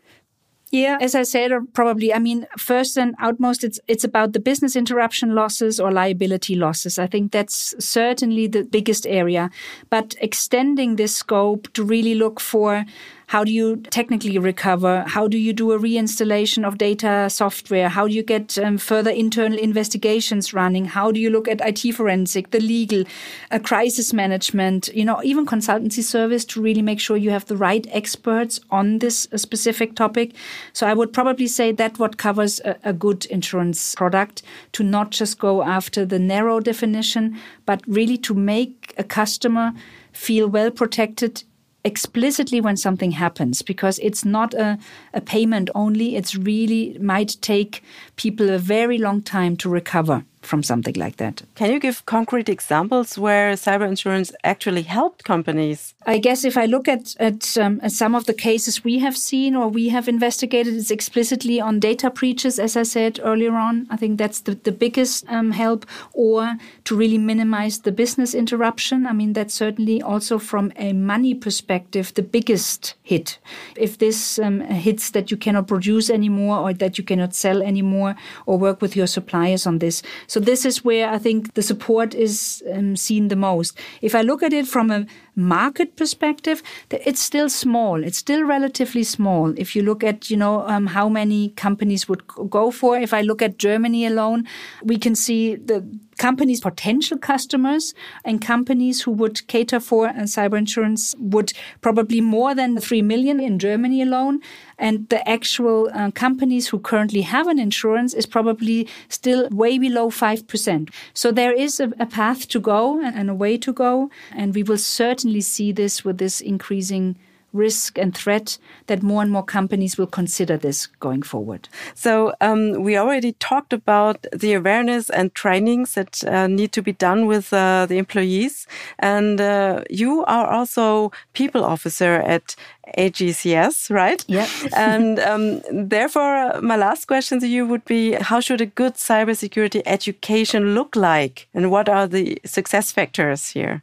Yeah, 0.72 0.98
as 1.00 1.16
I 1.16 1.24
said, 1.24 1.52
probably. 1.74 2.14
I 2.14 2.20
mean, 2.20 2.46
first 2.58 2.98
and 2.98 3.16
outmost, 3.20 3.64
it's 3.64 3.80
it's 3.88 4.04
about 4.04 4.34
the 4.34 4.40
business 4.40 4.76
interruption 4.76 5.34
losses 5.34 5.80
or 5.80 5.92
liability 5.94 6.56
losses. 6.56 7.00
I 7.00 7.08
think 7.08 7.32
that's 7.32 7.74
certainly 7.80 8.48
the 8.48 8.64
biggest 8.64 9.08
area. 9.08 9.50
But 9.90 10.16
extending 10.20 10.98
this 10.98 11.16
scope 11.16 11.72
to 11.74 11.86
really 11.86 12.16
look 12.16 12.42
for 12.42 12.86
how 13.28 13.44
do 13.44 13.52
you 13.52 13.76
technically 13.90 14.38
recover? 14.38 15.04
How 15.06 15.28
do 15.28 15.38
you 15.38 15.52
do 15.52 15.74
a 15.74 15.80
reinstallation 15.80 16.66
of 16.66 16.78
data 16.78 17.30
software? 17.30 17.90
How 17.90 18.08
do 18.08 18.14
you 18.14 18.24
get 18.24 18.58
um, 18.58 18.78
further 18.78 19.12
internal 19.12 19.60
investigations 19.60 20.54
running? 20.54 20.86
How 20.86 21.12
do 21.12 21.20
you 21.20 21.30
look 21.30 21.50
at 21.50 21.60
IT 21.60 21.92
forensic, 21.92 22.52
the 22.52 22.62
legal, 22.62 23.04
uh, 23.52 23.60
crisis 23.60 24.14
management, 24.14 24.88
you 24.94 25.04
know, 25.04 25.22
even 25.26 25.46
consultancy 25.46 26.04
service 26.04 26.46
to 26.46 26.62
really 26.62 26.82
make 26.82 27.02
sure 27.02 27.18
you 27.18 27.32
have 27.32 27.46
the 27.48 27.58
right 27.58 27.86
experts 27.92 28.62
on 28.72 29.00
this 29.00 29.28
uh, 29.34 29.38
specific 29.38 29.96
topic? 29.96 30.34
So 30.72 30.88
I 30.88 30.94
would 30.94 31.12
probably 31.12 31.48
say 31.48 31.74
that 31.74 32.00
what 32.00 32.16
covers 32.16 32.62
a, 32.62 32.78
a 32.86 32.94
good 32.94 33.26
insurance 33.26 33.94
product 33.96 34.42
to 34.72 34.84
not 34.84 35.12
just 35.12 35.38
go 35.38 35.64
after 35.64 36.06
the 36.06 36.18
narrow 36.20 36.62
definition, 36.62 37.38
but 37.66 37.82
really 37.88 38.18
to 38.20 38.34
make 38.34 38.94
a 38.98 39.04
customer 39.04 39.74
feel 40.14 40.48
well 40.48 40.72
protected 40.72 41.44
explicitly 41.88 42.62
when 42.62 42.78
something 42.78 43.12
happens 43.12 43.62
because 43.62 43.98
it's 44.00 44.26
not 44.26 44.54
a, 44.54 44.78
a 45.14 45.22
payment 45.22 45.70
only. 45.74 46.16
It's 46.16 46.36
really 46.36 46.98
might 47.00 47.38
take 47.42 47.82
people 48.18 48.50
a 48.50 48.60
very 48.60 48.98
long 48.98 49.22
time 49.22 49.56
to 49.58 49.70
recover 49.70 50.24
from 50.42 50.64
something 50.64 50.96
like 50.96 51.18
that. 51.18 51.42
Can 51.56 51.72
you 51.72 51.80
give 51.80 52.06
concrete 52.06 52.50
examples 52.50 53.18
where 53.18 53.54
cyber 53.54 53.88
insurance 53.88 54.32
actually 54.44 54.84
helped 54.84 55.24
companies? 55.24 55.94
I 56.06 56.20
guess 56.20 56.46
if 56.46 56.58
I 56.58 56.66
look 56.66 56.88
at 56.88 57.16
at, 57.20 57.58
um, 57.58 57.80
at 57.84 57.92
some 57.92 58.16
of 58.16 58.26
the 58.26 58.34
cases 58.34 58.84
we 58.84 59.00
have 59.00 59.18
seen 59.18 59.56
or 59.56 59.68
we 59.68 59.90
have 59.90 60.08
investigated, 60.08 60.76
it's 60.76 60.92
explicitly 60.92 61.60
on 61.60 61.80
data 61.80 62.10
breaches, 62.10 62.60
as 62.60 62.78
I 62.78 62.84
said 62.84 63.20
earlier 63.24 63.56
on. 63.56 63.88
I 63.90 63.98
think 63.98 64.18
that's 64.18 64.42
the, 64.42 64.56
the 64.56 64.72
biggest 64.72 65.26
um, 65.30 65.52
help, 65.52 65.86
or 66.14 66.56
to 66.86 66.96
really 66.96 67.18
minimize 67.18 67.80
the 67.80 67.92
business 67.92 68.34
interruption. 68.34 69.06
I 69.06 69.14
mean, 69.14 69.34
that's 69.34 69.54
certainly 69.54 70.02
also 70.02 70.40
from 70.40 70.72
a 70.78 70.94
money 70.94 71.34
perspective 71.34 72.14
the 72.14 72.24
biggest 72.24 72.96
hit. 73.04 73.40
If 73.76 73.98
this 73.98 74.40
um, 74.40 74.62
hits 74.62 75.12
that 75.12 75.32
you 75.32 75.38
cannot 75.38 75.68
produce 75.68 76.10
anymore 76.10 76.58
or 76.60 76.74
that 76.74 76.98
you 76.98 77.04
cannot 77.04 77.36
sell 77.36 77.62
anymore 77.62 78.16
or 78.46 78.58
work 78.58 78.82
with 78.82 78.96
your 78.96 79.08
suppliers 79.08 79.68
on 79.68 79.80
this. 79.80 80.02
So 80.28 80.40
this 80.40 80.66
is 80.66 80.84
where 80.84 81.10
I 81.10 81.18
think 81.18 81.54
the 81.54 81.64
support 81.64 82.14
is 82.14 82.64
um, 82.72 82.96
seen 82.96 83.30
the 83.30 83.36
most. 83.36 83.78
If 84.02 84.14
I 84.14 84.22
look 84.22 84.44
at 84.44 84.54
it 84.54 84.68
from 84.68 84.92
a 84.92 85.06
market 85.38 85.96
perspective, 85.96 86.64
it's 86.90 87.22
still 87.22 87.50
small. 87.50 88.04
It's 88.04 88.18
still 88.18 88.44
relatively 88.44 89.04
small. 89.04 89.54
If 89.58 89.76
you 89.76 89.84
look 89.84 90.04
at, 90.04 90.30
you 90.30 90.36
know, 90.36 90.68
um, 90.68 90.88
how 90.88 91.08
many 91.08 91.50
companies 91.50 92.10
would 92.10 92.28
go 92.28 92.72
for, 92.72 92.98
if 92.98 93.14
I 93.14 93.22
look 93.22 93.42
at 93.42 93.58
Germany 93.58 94.06
alone, 94.06 94.48
we 94.84 94.98
can 94.98 95.16
see 95.16 95.56
the 95.56 95.86
companies, 96.18 96.62
potential 96.62 97.18
customers, 97.18 97.94
and 98.26 98.42
companies 98.42 99.02
who 99.02 99.12
would 99.12 99.46
cater 99.48 99.80
for 99.80 100.08
cyber 100.10 100.58
insurance 100.58 101.16
would 101.20 101.54
probably 101.82 102.22
more 102.22 102.56
than 102.56 102.80
3 102.80 103.02
million 103.02 103.40
in 103.40 103.60
Germany 103.60 104.02
alone. 104.02 104.42
And 104.80 105.10
the 105.10 105.28
actual 105.28 105.90
uh, 105.94 106.12
companies 106.12 106.68
who 106.68 106.80
currently 106.80 107.22
have 107.22 107.48
an 107.48 107.58
insurance 107.60 108.14
is 108.14 108.26
probably 108.26 108.88
still 109.10 109.48
way 109.50 109.78
below 109.80 110.10
5%. 110.10 110.90
So 111.14 111.32
there 111.32 111.54
is 111.54 111.80
a, 111.80 111.92
a 112.00 112.06
path 112.06 112.48
to 112.50 112.60
go 112.60 113.02
and 113.02 113.30
a 113.30 113.34
way 113.34 113.58
to 113.58 113.74
go. 113.74 114.10
And 114.32 114.54
we 114.54 114.64
will 114.64 114.78
certainly 114.78 115.27
see 115.42 115.72
this 115.72 116.06
with 116.06 116.18
this 116.18 116.42
increasing 116.42 117.16
risk 117.54 117.98
and 117.98 118.16
threat 118.16 118.58
that 118.88 119.04
more 119.04 119.22
and 119.22 119.32
more 119.32 119.44
companies 119.44 119.98
will 119.98 120.08
consider 120.08 120.58
this 120.58 120.88
going 121.00 121.22
forward. 121.22 121.68
So 121.96 122.34
um, 122.42 122.84
we 122.84 122.98
already 122.98 123.34
talked 123.34 123.74
about 123.74 124.26
the 124.34 124.54
awareness 124.54 125.10
and 125.10 125.34
trainings 125.34 125.94
that 125.94 126.24
uh, 126.24 126.48
need 126.48 126.72
to 126.74 126.82
be 126.82 126.94
done 126.94 127.26
with 127.26 127.54
uh, 127.54 127.86
the 127.88 127.98
employees, 127.98 128.68
and 129.00 129.42
uh, 129.42 129.84
you 129.90 130.24
are 130.26 130.48
also 130.48 131.12
people 131.34 131.64
officer 131.64 132.16
at 132.16 132.56
AGCS, 132.98 133.90
right? 133.90 134.24
Yeah. 134.28 134.48
and 134.76 135.20
um, 135.20 135.62
therefore, 135.72 136.62
my 136.62 136.76
last 136.76 137.06
question 137.08 137.40
to 137.40 137.48
you 137.48 137.66
would 137.66 137.86
be: 137.86 138.14
How 138.14 138.40
should 138.40 138.62
a 138.62 138.66
good 138.66 138.96
cybersecurity 138.96 139.82
education 139.86 140.76
look 140.76 140.96
like, 140.96 141.48
and 141.54 141.72
what 141.72 141.90
are 141.90 142.08
the 142.08 142.40
success 142.46 142.92
factors 142.92 143.50
here? 143.50 143.82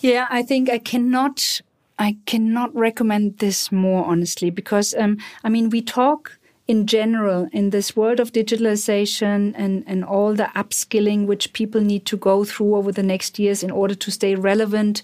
Yeah, 0.00 0.26
I 0.30 0.42
think 0.42 0.70
I 0.70 0.78
cannot 0.78 1.60
I 1.98 2.16
cannot 2.26 2.74
recommend 2.74 3.38
this 3.38 3.72
more 3.72 4.04
honestly 4.04 4.50
because 4.50 4.94
um, 4.94 5.18
I 5.42 5.48
mean 5.48 5.70
we 5.70 5.82
talk 5.82 6.38
in 6.68 6.86
general 6.86 7.48
in 7.52 7.70
this 7.70 7.96
world 7.96 8.20
of 8.20 8.32
digitalization 8.32 9.54
and, 9.56 9.82
and 9.86 10.04
all 10.04 10.34
the 10.34 10.50
upskilling 10.54 11.26
which 11.26 11.52
people 11.54 11.80
need 11.80 12.04
to 12.04 12.16
go 12.16 12.44
through 12.44 12.76
over 12.76 12.92
the 12.92 13.02
next 13.02 13.38
years 13.38 13.62
in 13.62 13.70
order 13.70 13.94
to 13.94 14.10
stay 14.10 14.34
relevant. 14.34 15.02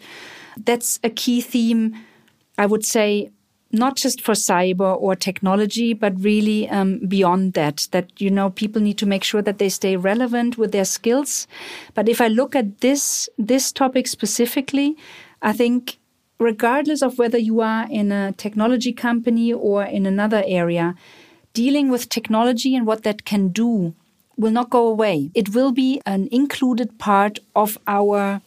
That's 0.57 1.01
a 1.03 1.09
key 1.11 1.41
theme, 1.41 1.97
I 2.59 2.67
would 2.67 2.85
say, 2.85 3.31
not 3.73 3.97
just 3.97 4.21
for 4.21 4.33
cyber 4.33 4.97
or 4.97 5.17
technology, 5.17 5.95
but 5.95 6.15
really 6.21 6.69
um, 6.69 7.01
beyond 7.09 7.55
that. 7.55 7.89
That 7.91 8.21
you 8.21 8.31
know, 8.31 8.51
people 8.51 8.81
need 8.81 8.99
to 8.99 9.07
make 9.07 9.25
sure 9.25 9.43
that 9.43 9.59
they 9.59 9.69
stay 9.69 9.97
relevant 9.97 10.57
with 10.57 10.73
their 10.73 10.85
skills. 10.85 11.47
But 11.95 12.09
if 12.09 12.21
I 12.21 12.29
look 12.29 12.55
at 12.55 12.81
this 12.81 13.29
this 13.37 13.73
topic 13.73 14.07
specifically, 14.07 14.97
I 15.43 15.53
think 15.53 15.99
regardless 16.39 17.03
of 17.03 17.19
whether 17.19 17.39
you 17.39 17.61
are 17.61 17.87
in 17.91 18.13
a 18.13 18.33
technology 18.33 18.93
company 18.93 19.53
or 19.53 19.85
in 19.85 20.07
another 20.07 20.43
area, 20.47 20.95
dealing 21.53 21.89
with 21.89 22.09
technology 22.09 22.75
and 22.75 22.87
what 22.87 23.03
that 23.05 23.25
can 23.25 23.49
do 23.49 23.95
will 24.37 24.51
not 24.51 24.71
go 24.71 24.89
away. 24.89 25.31
It 25.35 25.55
will 25.55 25.71
be 25.71 26.01
an 26.05 26.29
included 26.33 26.99
part 26.99 27.39
of 27.55 27.79
our 27.87 28.41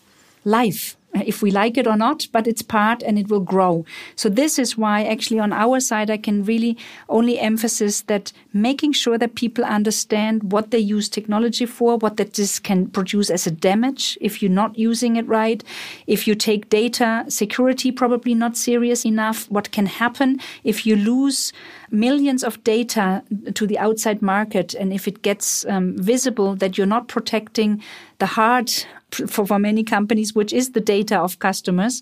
life 0.43 0.96
if 1.25 1.41
we 1.41 1.51
like 1.51 1.77
it 1.77 1.87
or 1.87 1.97
not, 1.97 2.27
but 2.31 2.47
it's 2.47 2.61
part 2.61 3.03
and 3.03 3.17
it 3.17 3.29
will 3.29 3.39
grow. 3.39 3.85
So 4.15 4.29
this 4.29 4.59
is 4.59 4.77
why 4.77 5.03
actually 5.03 5.39
on 5.39 5.53
our 5.53 5.79
side, 5.79 6.09
I 6.09 6.17
can 6.17 6.43
really 6.43 6.77
only 7.09 7.39
emphasize 7.39 8.03
that 8.03 8.31
making 8.53 8.93
sure 8.93 9.17
that 9.17 9.35
people 9.35 9.63
understand 9.63 10.51
what 10.51 10.71
they 10.71 10.79
use 10.79 11.09
technology 11.09 11.65
for, 11.65 11.97
what 11.97 12.17
that 12.17 12.33
this 12.33 12.59
can 12.59 12.87
produce 12.87 13.29
as 13.29 13.47
a 13.47 13.51
damage 13.51 14.17
if 14.21 14.41
you're 14.41 14.51
not 14.51 14.77
using 14.77 15.15
it 15.15 15.27
right. 15.27 15.63
If 16.05 16.27
you 16.27 16.35
take 16.35 16.69
data 16.69 17.25
security 17.27 17.91
probably 17.91 18.33
not 18.33 18.57
serious 18.57 19.05
enough, 19.05 19.49
what 19.49 19.71
can 19.71 19.85
happen 19.85 20.39
if 20.63 20.85
you 20.85 20.95
lose 20.95 21.53
millions 21.91 22.43
of 22.43 22.63
data 22.63 23.23
to 23.53 23.65
the 23.65 23.79
outside 23.79 24.21
market 24.21 24.73
and 24.73 24.91
if 24.91 25.07
it 25.07 25.21
gets 25.21 25.65
um, 25.65 25.97
visible 25.97 26.55
that 26.55 26.77
you're 26.77 26.87
not 26.87 27.07
protecting 27.07 27.81
the 28.19 28.25
heart 28.25 28.87
for, 29.11 29.45
for 29.45 29.59
many 29.59 29.83
companies, 29.83 30.33
which 30.35 30.53
is 30.53 30.71
the 30.71 30.81
data 30.81 31.17
of 31.19 31.39
customers, 31.39 32.01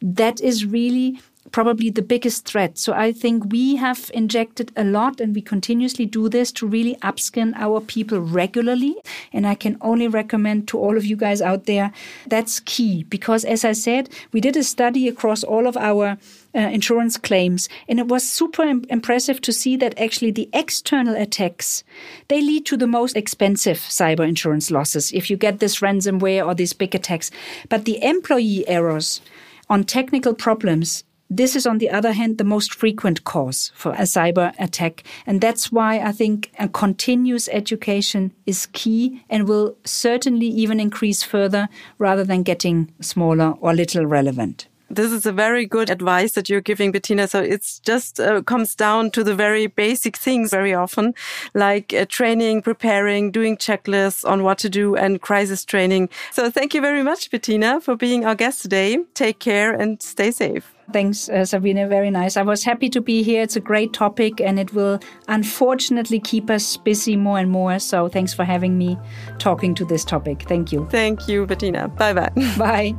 that 0.00 0.40
is 0.40 0.64
really 0.64 1.20
probably 1.52 1.90
the 1.90 2.02
biggest 2.02 2.46
threat. 2.46 2.78
So 2.78 2.92
I 2.92 3.12
think 3.12 3.52
we 3.52 3.76
have 3.76 4.10
injected 4.14 4.72
a 4.76 4.84
lot 4.84 5.20
and 5.20 5.34
we 5.34 5.42
continuously 5.42 6.06
do 6.06 6.28
this 6.28 6.52
to 6.52 6.66
really 6.66 6.96
upskill 6.96 7.52
our 7.56 7.80
people 7.80 8.20
regularly. 8.20 8.96
And 9.32 9.46
I 9.46 9.54
can 9.54 9.76
only 9.80 10.08
recommend 10.08 10.68
to 10.68 10.78
all 10.78 10.96
of 10.96 11.04
you 11.04 11.16
guys 11.16 11.40
out 11.40 11.66
there 11.66 11.92
that's 12.26 12.60
key 12.60 13.04
because 13.04 13.44
as 13.44 13.64
I 13.64 13.72
said, 13.72 14.10
we 14.32 14.40
did 14.40 14.56
a 14.56 14.62
study 14.62 15.08
across 15.08 15.42
all 15.44 15.66
of 15.66 15.76
our 15.76 16.18
uh, 16.54 16.60
insurance 16.60 17.16
claims 17.16 17.68
and 17.88 17.98
it 18.00 18.08
was 18.08 18.28
super 18.28 18.62
Im 18.62 18.84
impressive 18.88 19.40
to 19.42 19.52
see 19.52 19.76
that 19.76 19.98
actually 19.98 20.30
the 20.30 20.48
external 20.52 21.14
attacks 21.14 21.84
they 22.28 22.40
lead 22.40 22.64
to 22.66 22.76
the 22.76 22.86
most 22.86 23.16
expensive 23.16 23.76
cyber 23.76 24.26
insurance 24.26 24.70
losses 24.70 25.12
if 25.12 25.28
you 25.28 25.36
get 25.36 25.58
this 25.58 25.80
ransomware 25.80 26.46
or 26.46 26.54
these 26.54 26.72
big 26.72 26.94
attacks 26.94 27.30
but 27.68 27.84
the 27.84 28.02
employee 28.02 28.66
errors 28.66 29.20
on 29.68 29.84
technical 29.84 30.34
problems 30.34 31.04
this 31.30 31.54
is, 31.54 31.66
on 31.66 31.78
the 31.78 31.90
other 31.90 32.12
hand, 32.12 32.38
the 32.38 32.44
most 32.44 32.74
frequent 32.74 33.24
cause 33.24 33.70
for 33.74 33.92
a 33.92 34.02
cyber 34.02 34.54
attack. 34.58 35.04
And 35.26 35.40
that's 35.40 35.70
why 35.70 35.98
I 35.98 36.12
think 36.12 36.50
a 36.58 36.68
continuous 36.68 37.48
education 37.52 38.32
is 38.46 38.66
key 38.72 39.22
and 39.28 39.46
will 39.46 39.76
certainly 39.84 40.46
even 40.46 40.80
increase 40.80 41.22
further 41.22 41.68
rather 41.98 42.24
than 42.24 42.42
getting 42.42 42.92
smaller 43.00 43.54
or 43.60 43.74
little 43.74 44.06
relevant. 44.06 44.68
This 44.90 45.12
is 45.12 45.26
a 45.26 45.32
very 45.32 45.66
good 45.66 45.90
advice 45.90 46.32
that 46.32 46.48
you're 46.48 46.62
giving, 46.62 46.92
Bettina. 46.92 47.28
So 47.28 47.42
it's 47.42 47.78
just 47.80 48.18
uh, 48.18 48.40
comes 48.40 48.74
down 48.74 49.10
to 49.10 49.22
the 49.22 49.34
very 49.34 49.66
basic 49.66 50.16
things 50.16 50.50
very 50.50 50.72
often, 50.72 51.14
like 51.52 51.92
uh, 51.92 52.06
training, 52.08 52.62
preparing, 52.62 53.30
doing 53.30 53.58
checklists 53.58 54.26
on 54.26 54.44
what 54.44 54.56
to 54.58 54.70
do 54.70 54.96
and 54.96 55.20
crisis 55.20 55.62
training. 55.66 56.08
So 56.32 56.50
thank 56.50 56.72
you 56.72 56.80
very 56.80 57.02
much, 57.02 57.30
Bettina, 57.30 57.82
for 57.82 57.96
being 57.96 58.24
our 58.24 58.34
guest 58.34 58.62
today. 58.62 58.96
Take 59.12 59.40
care 59.40 59.74
and 59.74 60.00
stay 60.00 60.30
safe. 60.30 60.77
Thanks, 60.92 61.28
uh, 61.28 61.44
Sabine. 61.44 61.88
Very 61.88 62.10
nice. 62.10 62.36
I 62.36 62.42
was 62.42 62.64
happy 62.64 62.88
to 62.90 63.00
be 63.00 63.22
here. 63.22 63.42
It's 63.42 63.56
a 63.56 63.60
great 63.60 63.92
topic 63.92 64.40
and 64.40 64.58
it 64.58 64.72
will 64.72 65.00
unfortunately 65.28 66.18
keep 66.18 66.48
us 66.50 66.76
busy 66.76 67.16
more 67.16 67.38
and 67.38 67.50
more. 67.50 67.78
So 67.78 68.08
thanks 68.08 68.32
for 68.32 68.44
having 68.44 68.78
me 68.78 68.98
talking 69.38 69.74
to 69.74 69.84
this 69.84 70.04
topic. 70.04 70.44
Thank 70.48 70.72
you. 70.72 70.88
Thank 70.90 71.28
you, 71.28 71.46
Bettina. 71.46 71.88
Bye 71.88 72.14
bye. 72.14 72.32
Bye. 72.58 72.94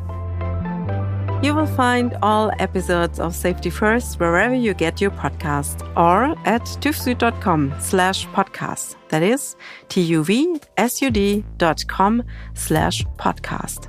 You 1.41 1.55
will 1.55 1.67
find 1.67 2.17
all 2.21 2.51
episodes 2.59 3.17
of 3.17 3.33
Safety 3.33 3.69
First 3.69 4.19
wherever 4.19 4.53
you 4.53 4.73
get 4.73 4.99
your 4.99 5.11
podcast 5.11 5.81
or 5.95 6.37
at 6.45 6.63
tuvsud.com 6.63 7.75
slash 7.79 8.27
podcast. 8.27 8.97
That 9.07 9.23
is 9.23 9.55
T-U-V-S-U-D 9.87 11.45
dot 11.57 11.87
com 11.87 12.23
slash 12.55 13.05
podcast. 13.17 13.87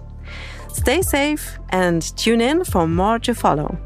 Stay 0.72 1.02
safe 1.02 1.58
and 1.70 2.16
tune 2.16 2.40
in 2.40 2.62
for 2.64 2.86
more 2.86 3.18
to 3.18 3.34
follow. 3.34 3.76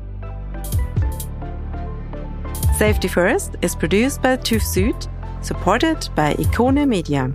Safety 2.78 3.06
First 3.06 3.54
is 3.62 3.76
produced 3.76 4.20
by 4.20 4.36
TÜV 4.36 4.60
Süd, 4.60 5.08
supported 5.44 6.08
by 6.16 6.34
Icona 6.34 6.88
Media. 6.88 7.32